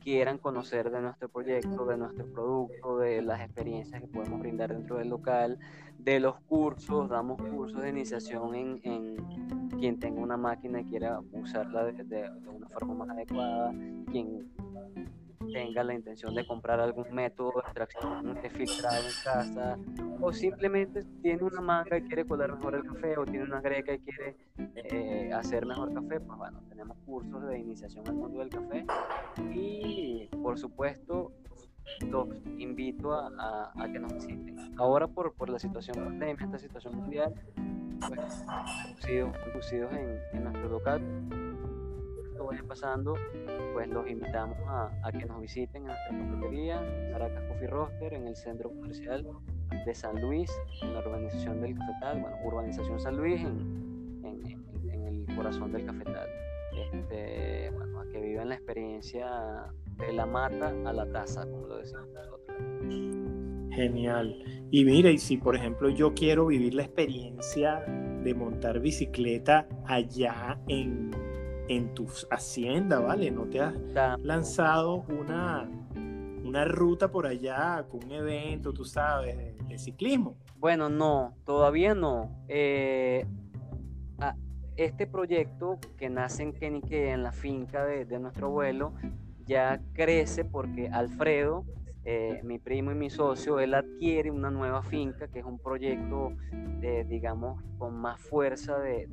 [0.00, 4.96] quieran conocer de nuestro proyecto, de nuestro producto, de las experiencias que podemos brindar dentro
[4.96, 5.58] del local,
[5.98, 11.20] de los cursos, damos cursos de iniciación en, en quien tenga una máquina y quiera
[11.32, 13.72] usarla de, de una forma más adecuada,
[14.10, 14.50] quien
[15.52, 19.78] tenga la intención de comprar algún método de extracción de filtrado en casa,
[20.20, 23.94] o simplemente tiene una manga y quiere colar mejor el café, o tiene una greca
[23.94, 24.36] y quiere
[24.76, 28.84] eh, hacer mejor café, pues bueno, tenemos cursos de iniciación al mundo del café
[29.52, 31.32] y por supuesto
[32.10, 32.28] los
[32.58, 34.74] invito a, a, que nos visiten.
[34.76, 37.34] Ahora por, por la situación pandemia, esta situación mundial,
[38.06, 38.44] pues
[39.02, 41.00] reducidos, en, en nuestro local
[42.46, 43.14] vaya pasando,
[43.72, 48.26] pues los invitamos a, a, que nos visiten en nuestra cafetería, Caracas Coffee Roaster, en
[48.26, 49.26] el centro comercial
[49.84, 50.50] de San Luis,
[50.82, 55.84] en la urbanización del Cafetal, bueno, urbanización San Luis, en, en, en el corazón del
[55.84, 56.28] Cafetal.
[56.92, 61.78] Este, bueno, a que vivan la experiencia de la mata a la taza, como lo
[61.78, 62.56] decimos nosotros.
[63.74, 64.66] Genial.
[64.70, 67.80] Y mire, y si por ejemplo yo quiero vivir la experiencia
[68.22, 71.10] de montar bicicleta allá en
[71.68, 73.30] en tu hacienda, ¿vale?
[73.30, 73.74] No te has
[74.22, 75.68] lanzado una,
[76.44, 80.36] una ruta por allá con un evento, tú sabes, de, ciclismo.
[80.56, 82.44] Bueno, no, todavía no.
[82.48, 83.26] Eh,
[84.76, 88.92] este proyecto que nace en Kenique, en la finca de, de nuestro abuelo,
[89.44, 91.64] ya crece porque Alfredo,
[92.10, 96.32] eh, mi primo y mi socio, él adquiere una nueva finca, que es un proyecto,
[96.80, 99.06] de, digamos, con más fuerza de,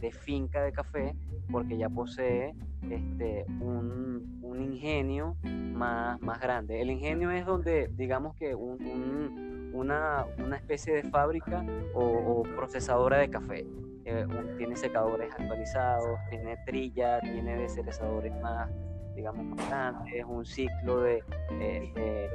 [0.00, 1.16] de, finca de café,
[1.50, 2.54] porque ya posee
[2.88, 6.80] este, un, un ingenio más, más, grande.
[6.80, 13.28] El ingenio es donde, digamos que un, una, una, especie de fábrica o, procesadora de
[13.28, 13.66] café.
[14.04, 14.24] Eh,
[14.56, 18.70] tiene secadores actualizados, tiene trilla, tiene deserezadores más
[19.16, 22.30] digamos, grande, es un ciclo de, eh,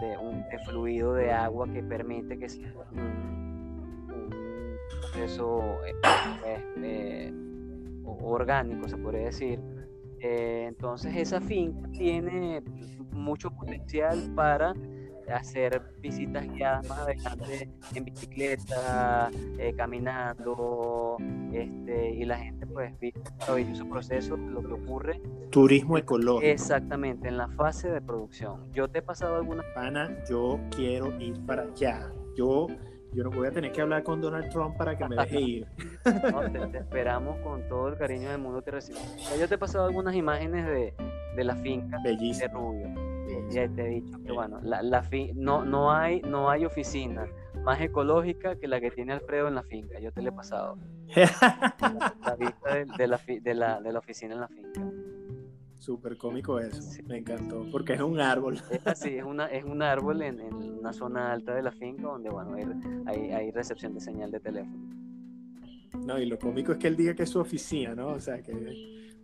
[0.00, 3.82] de, un fluido de agua que permite que sea un,
[5.00, 5.60] proceso
[6.46, 7.32] eh, eh,
[8.04, 9.60] orgánico, se podría decir.
[10.20, 12.62] entonces esa finca tiene
[13.10, 14.74] mucho potencial para
[15.30, 21.16] hacer visitas guiadas más adelante en bicicleta, eh, caminando,
[21.52, 25.20] este, y la gente pues vive maravilloso proceso, lo que ocurre.
[25.50, 26.50] Turismo ecológico.
[26.50, 28.72] Exactamente, en la fase de producción.
[28.72, 29.62] Yo te he pasado alguna...
[29.76, 32.10] Ana, yo quiero ir para allá.
[32.36, 32.68] Yo
[33.14, 35.66] yo no voy a tener que hablar con Donald Trump para que me deje ir.
[36.32, 39.38] No, te, esperamos con todo el cariño del mundo te recibimos.
[39.38, 40.94] Yo te he pasado algunas imágenes de,
[41.36, 43.01] de la finca de Rubio
[43.52, 47.26] ya te he dicho que bueno, la, la no, no, hay, no hay oficina
[47.64, 50.00] más ecológica que la que tiene Alfredo en la finca.
[50.00, 50.78] Yo te la he pasado.
[51.14, 54.80] la, vista de, la, de, la, de, la, oficina en la finca.
[55.78, 58.60] Súper cómico eso, me encantó, porque es un árbol.
[58.70, 62.04] Es así, es, una, es un árbol en, en, una zona alta de la finca
[62.04, 62.54] donde, bueno,
[63.06, 64.88] hay, hay, recepción de señal de teléfono.
[66.06, 68.08] No, y lo cómico es que él diga que es su oficina, ¿no?
[68.08, 68.52] O sea, que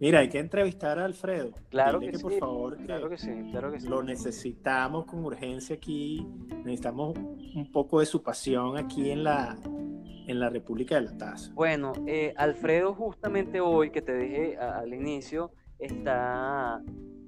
[0.00, 1.50] Mira, hay que entrevistar a Alfredo.
[1.70, 3.88] Claro que, por favor, claro que sí, claro que sí.
[3.88, 6.24] Lo necesitamos con urgencia aquí.
[6.64, 11.52] Necesitamos un poco de su pasión aquí en la, en la República de la Taza.
[11.54, 16.80] Bueno, eh, Alfredo justamente hoy, que te dije al inicio, está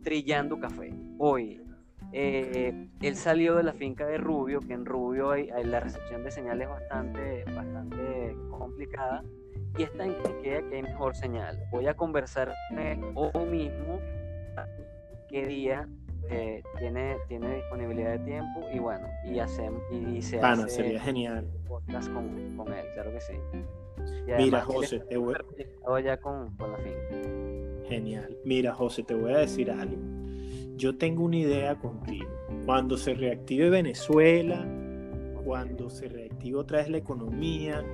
[0.02, 0.94] trillando café.
[1.18, 1.60] Hoy.
[2.12, 6.32] Eh, él salió de la finca de Rubio, que en Rubio hay, la recepción de
[6.32, 9.22] señales bastante, bastante complicada
[9.78, 11.58] y está en que hay mejor señal.
[11.70, 12.52] Voy a conversar
[13.14, 14.00] hoy mismo
[15.28, 15.88] qué día
[16.28, 21.48] eh, tiene, tiene disponibilidad de tiempo y bueno, y, hacemos y se hace sería genial.
[21.66, 23.34] podcast con, con, él, claro que sí.
[24.38, 25.34] Mira, José, te voy
[26.04, 26.92] ya con, con la fin.
[27.88, 28.36] Genial.
[28.44, 29.96] Mira, José, te voy a decir algo.
[30.76, 32.28] Yo tengo una idea contigo.
[32.64, 34.64] Cuando se reactive Venezuela,
[35.44, 37.84] cuando se reactive otra vez la economía,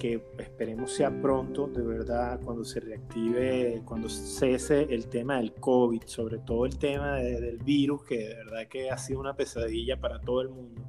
[0.00, 6.04] que esperemos sea pronto, de verdad, cuando se reactive, cuando cese el tema del COVID,
[6.06, 10.18] sobre todo el tema del virus, que de verdad que ha sido una pesadilla para
[10.18, 10.82] todo el mundo,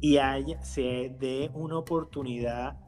[0.00, 2.78] y haya, se dé una oportunidad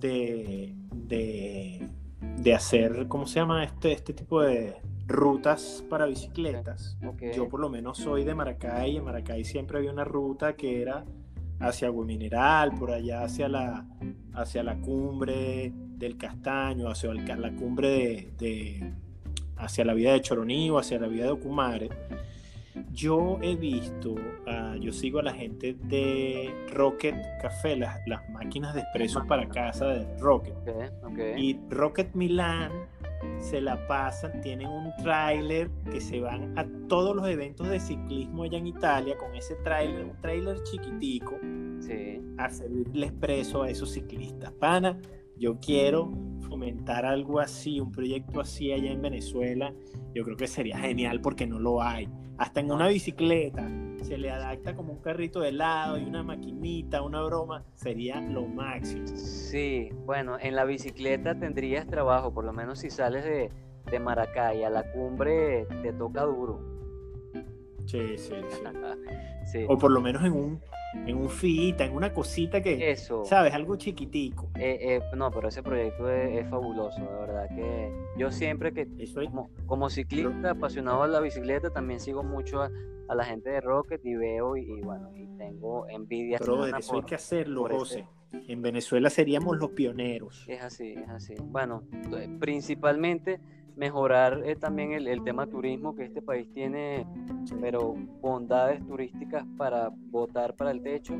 [0.00, 4.74] de, de, hacer, ¿cómo se llama este, este tipo de
[5.06, 6.98] rutas para bicicletas?
[7.32, 10.82] Yo por lo menos soy de Maracay, y en Maracay siempre había una ruta que
[10.82, 11.04] era
[11.60, 13.86] hacia Agua Mineral, por allá hacia la,
[14.34, 18.92] hacia la cumbre del Castaño, hacia la cumbre de,
[19.56, 21.90] hacia la vida de Choroní o hacia la vida de Ocumare.
[22.92, 24.14] Yo he visto,
[24.46, 29.48] ah, yo sigo a la gente de Rocket Café, las, las máquinas de expresos para
[29.48, 30.54] casa de Rocket.
[31.36, 32.72] Y Rocket Milan
[33.38, 38.44] se la pasan, tienen un tráiler que se van a todos los eventos de ciclismo
[38.44, 41.38] allá en Italia con ese tráiler, un tráiler chiquitico,
[42.38, 44.52] a servirle expreso a esos ciclistas.
[44.52, 44.98] Pana,
[45.36, 49.72] yo quiero fomentar algo así, un proyecto así allá en Venezuela.
[50.14, 52.08] Yo creo que sería genial porque no lo hay.
[52.40, 53.68] Hasta en una bicicleta
[54.00, 58.46] se le adapta como un carrito de helado y una maquinita, una broma, sería lo
[58.46, 59.06] máximo.
[59.08, 63.50] Sí, bueno, en la bicicleta tendrías trabajo, por lo menos si sales de,
[63.90, 66.60] de Maracay a la cumbre te toca duro.
[67.84, 68.34] Sí, sí,
[69.52, 69.58] sí.
[69.68, 70.60] O por lo menos en un
[70.94, 73.24] en un fita, en una cosita que, Eso.
[73.24, 73.54] ¿sabes?
[73.54, 74.50] Algo chiquitico.
[74.56, 78.88] Eh, eh, no, pero ese proyecto es, fabuloso, de verdad que yo siempre que,
[79.66, 82.70] como, ciclista apasionado de la bicicleta, también sigo mucho a,
[83.14, 86.38] la gente de Rocket y veo y, bueno, y tengo envidia.
[86.38, 88.06] Pero eso hay que hacerlo, José.
[88.32, 90.44] En Venezuela seríamos los pioneros.
[90.46, 91.34] Es así, es así.
[91.42, 91.82] Bueno,
[92.38, 93.40] principalmente
[93.80, 97.06] mejorar eh, también el, tema turismo que este país tiene,
[97.62, 101.14] pero bondades turísticas para votar para el techo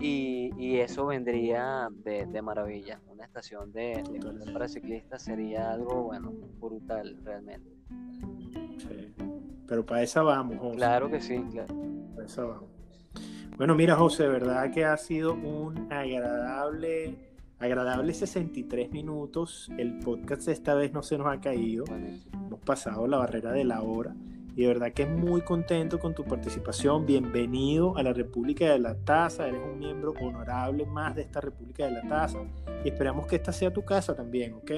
[0.00, 3.00] y, y eso vendría de, de, maravilla.
[3.06, 7.70] Una estación de, de para ciclistas sería algo, bueno, brutal realmente.
[8.78, 9.14] Sí.
[9.68, 10.76] pero para esa vamos, José.
[10.76, 11.72] Claro que sí, claro.
[12.16, 12.70] Para esa vamos.
[13.56, 17.33] Bueno, mira, José, verdad que ha sido un agradable,
[17.64, 19.70] agradable 63 minutos.
[19.78, 21.84] El podcast esta vez no se nos ha caído.
[21.86, 24.14] Hemos pasado la barrera de la hora.
[24.54, 27.06] Y de verdad que muy contento con tu participación.
[27.06, 29.48] Bienvenido a la República de la Taza.
[29.48, 32.38] Eres un miembro honorable más de esta República de la Taza.
[32.84, 34.70] Y esperamos que esta sea tu casa también, ¿ok?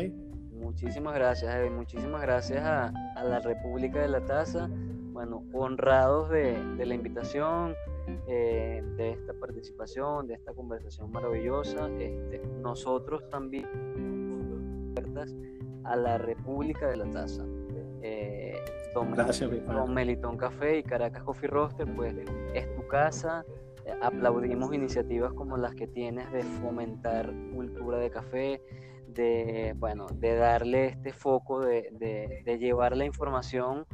[0.52, 1.70] Muchísimas gracias, Evi.
[1.70, 4.70] Muchísimas gracias a, a, la República de la Taza.
[4.70, 7.74] Bueno, honrados de, de la invitación,
[8.26, 11.88] eh, de esta participación, de esta conversación maravillosa.
[11.98, 13.66] Este, nosotros también
[15.84, 17.44] a la República de la Taza.
[18.02, 18.58] Eh,
[18.94, 22.14] Don, Gracias, Don Melitón Café y Caracas Coffee Roaster, pues
[22.54, 23.44] es tu casa.
[24.02, 28.60] Aplaudimos iniciativas como las que tienes de fomentar cultura de café,
[29.06, 33.86] de, bueno, de darle este foco, de, de, de llevar la información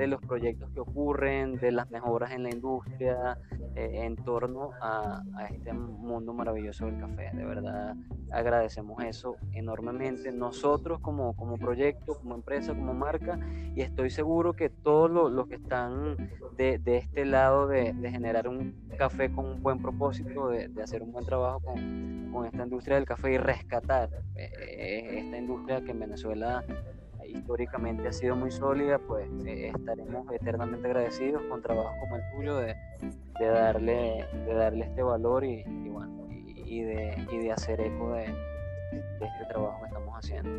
[0.00, 3.36] de los proyectos que ocurren, de las mejoras en la industria,
[3.74, 7.30] eh, en torno a, este mundo maravilloso del café.
[7.34, 7.94] De verdad
[8.32, 13.38] agradecemos eso enormemente nosotros como, como proyecto, como empresa, como marca
[13.74, 16.16] y estoy seguro que todos los, que están
[16.56, 20.82] de, de, este lado de, de, generar un café con un buen propósito, de, de
[20.82, 25.82] hacer un buen trabajo con, con, esta industria del café y rescatar eh, esta industria
[25.82, 26.64] que en Venezuela
[27.36, 32.56] históricamente ha sido muy sólida, pues eh, estaremos eternamente agradecidos con trabajos como el tuyo
[32.56, 32.76] de,
[33.38, 37.80] de darle, de darle este valor y, y bueno, y, y, de, y de hacer
[37.80, 38.26] eco de,
[38.92, 40.50] de este trabajo que estamos haciendo.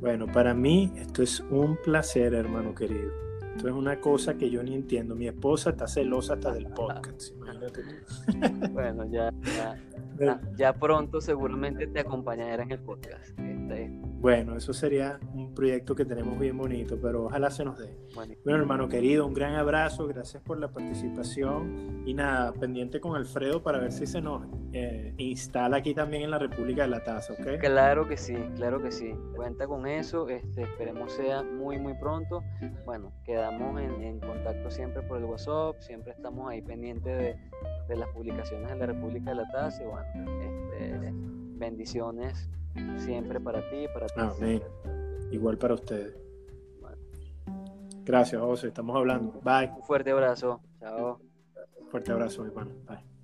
[0.00, 3.10] Bueno, para mí esto es un placer, hermano querido.
[3.56, 5.14] Esto es una cosa que yo ni entiendo.
[5.14, 8.72] Mi esposa está celosa hasta del podcast, imagínate tú.
[8.72, 9.78] bueno, ya, ya,
[10.18, 13.38] ya, ya, pronto seguramente te acompañará en el podcast.
[13.38, 17.96] Este, bueno, eso sería un proyecto que tenemos bien bonito, pero ojalá se nos dé.
[18.14, 23.14] Bueno, bueno, hermano querido, un gran abrazo, gracias por la participación y nada, pendiente con
[23.14, 24.42] Alfredo para ver si se nos
[24.72, 27.60] eh, instala aquí también en la República de la Taza, ¿ok?
[27.60, 29.14] Claro que sí, claro que sí.
[29.34, 32.42] Cuenta con eso, este, esperemos sea muy, muy pronto.
[32.84, 37.36] Bueno, quedamos en, en contacto siempre por el WhatsApp, siempre estamos ahí pendientes de,
[37.88, 41.12] de, las publicaciones de la República de la Taza y bueno, este,
[41.58, 42.48] bendiciones
[42.98, 44.20] siempre para ti y para ti.
[44.20, 44.62] Amén.
[45.30, 46.16] Igual para ustedes.
[46.80, 46.98] Bueno.
[48.04, 48.68] Gracias, José.
[48.68, 49.40] Estamos hablando.
[49.42, 49.70] Bye.
[49.76, 50.60] Un fuerte abrazo.
[50.80, 51.20] Chao.
[51.90, 52.70] Fuerte abrazo, mi hermano.
[52.86, 53.16] Bye.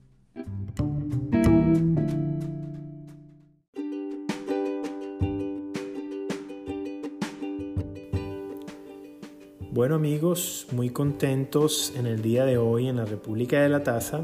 [9.74, 14.20] Bueno amigos, muy contentos en el día de hoy en la República de la Taza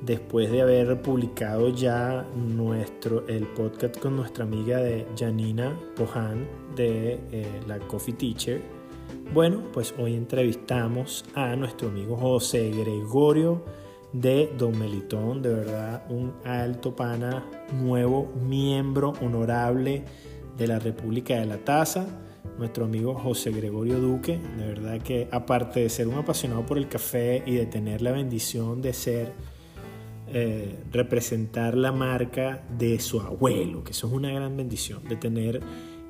[0.00, 7.20] después de haber publicado ya nuestro, el podcast con nuestra amiga de Janina Pohan de
[7.32, 8.62] eh, la Coffee Teacher.
[9.32, 13.64] Bueno, pues hoy entrevistamos a nuestro amigo José Gregorio
[14.12, 20.04] de Don Melitón, de verdad un alto pana, nuevo miembro honorable
[20.56, 22.06] de la República de la Taza,
[22.58, 26.88] nuestro amigo José Gregorio Duque, de verdad que aparte de ser un apasionado por el
[26.88, 29.32] café y de tener la bendición de ser
[30.38, 35.62] eh, representar la marca de su abuelo, que eso es una gran bendición, de tener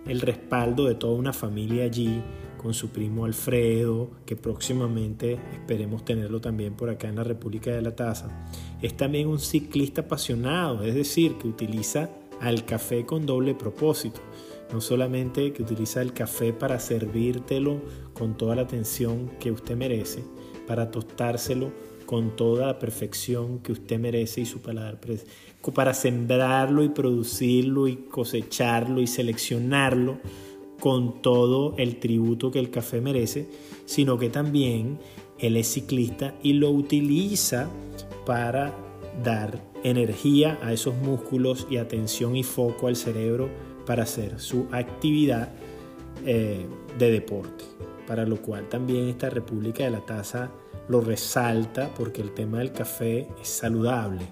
[0.04, 2.20] el respaldo de toda una familia allí,
[2.60, 7.82] con su primo Alfredo, que próximamente esperemos tenerlo también por acá en la República de
[7.82, 8.48] la Taza.
[8.82, 12.10] Es también un ciclista apasionado, es decir, que utiliza
[12.40, 14.20] al café con doble propósito.
[14.72, 17.80] No solamente que utiliza el café para servírtelo
[18.12, 20.24] con toda la atención que usted merece,
[20.66, 21.70] para tostárselo
[22.06, 24.98] con toda la perfección que usted merece y su paladar
[25.74, 30.18] para sembrarlo y producirlo y cosecharlo y seleccionarlo
[30.80, 33.48] con todo el tributo que el café merece,
[33.84, 34.98] sino que también
[35.38, 37.68] él es ciclista y lo utiliza
[38.24, 38.74] para
[39.22, 43.48] dar energía a esos músculos y atención y foco al cerebro
[43.86, 45.52] para hacer su actividad
[46.24, 46.66] eh,
[46.98, 47.64] de deporte,
[48.06, 50.50] para lo cual también esta República de la Taza
[50.88, 54.26] lo resalta porque el tema del café es saludable,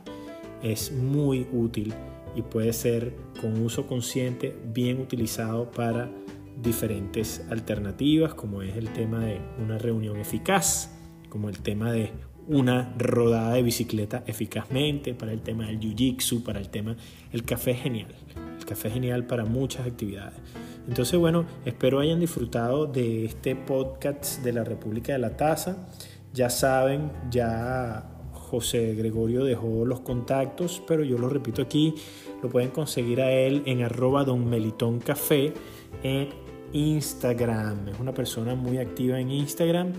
[0.62, 1.92] es muy útil
[2.34, 6.10] y puede ser con uso consciente bien utilizado para
[6.62, 10.90] diferentes alternativas como es el tema de una reunión eficaz,
[11.28, 12.12] como el tema de
[12.46, 16.96] una rodada de bicicleta eficazmente, para el tema del jiu-jitsu, para el tema...
[17.32, 18.14] El café genial,
[18.58, 20.34] el café genial para muchas actividades.
[20.86, 25.88] Entonces, bueno, espero hayan disfrutado de este podcast de la República de la Taza.
[26.34, 31.94] Ya saben, ya José Gregorio dejó los contactos, pero yo lo repito aquí,
[32.42, 35.52] lo pueden conseguir a él en arroba don Melitón Café
[36.02, 36.30] en
[36.72, 37.86] Instagram.
[37.86, 39.92] Es una persona muy activa en Instagram.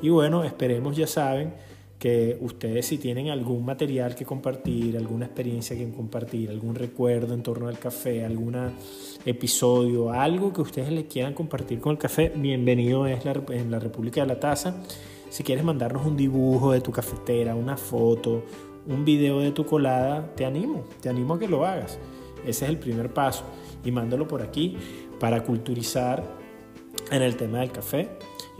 [0.00, 1.54] Y bueno, esperemos, ya saben,
[1.98, 7.42] que ustedes si tienen algún material que compartir, alguna experiencia que compartir, algún recuerdo en
[7.42, 8.56] torno al café, algún
[9.26, 13.80] episodio, algo que ustedes le quieran compartir con el café, bienvenido es la, en la
[13.80, 14.76] República de la Taza.
[15.30, 18.44] Si quieres mandarnos un dibujo de tu cafetera, una foto,
[18.86, 21.98] un video de tu colada, te animo, te animo a que lo hagas.
[22.44, 23.44] Ese es el primer paso
[23.84, 24.76] y mándalo por aquí
[25.18, 26.22] para culturizar
[27.10, 28.10] en el tema del café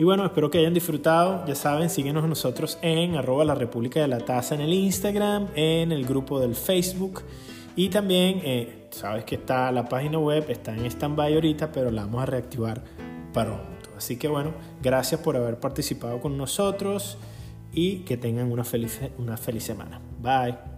[0.01, 1.45] y bueno, espero que hayan disfrutado.
[1.47, 5.93] Ya saben, síguenos nosotros en arroba la República de la Taza en el Instagram, en
[5.93, 7.21] el grupo del Facebook.
[7.77, 12.07] Y también, eh, sabes que está la página web, está en stand-by ahorita, pero la
[12.07, 12.83] vamos a reactivar
[13.35, 13.70] pronto.
[14.01, 17.19] Así que bueno, gracias por haber participado con nosotros
[17.71, 20.01] y que tengan una feliz, una feliz semana.
[20.23, 20.70] Bye.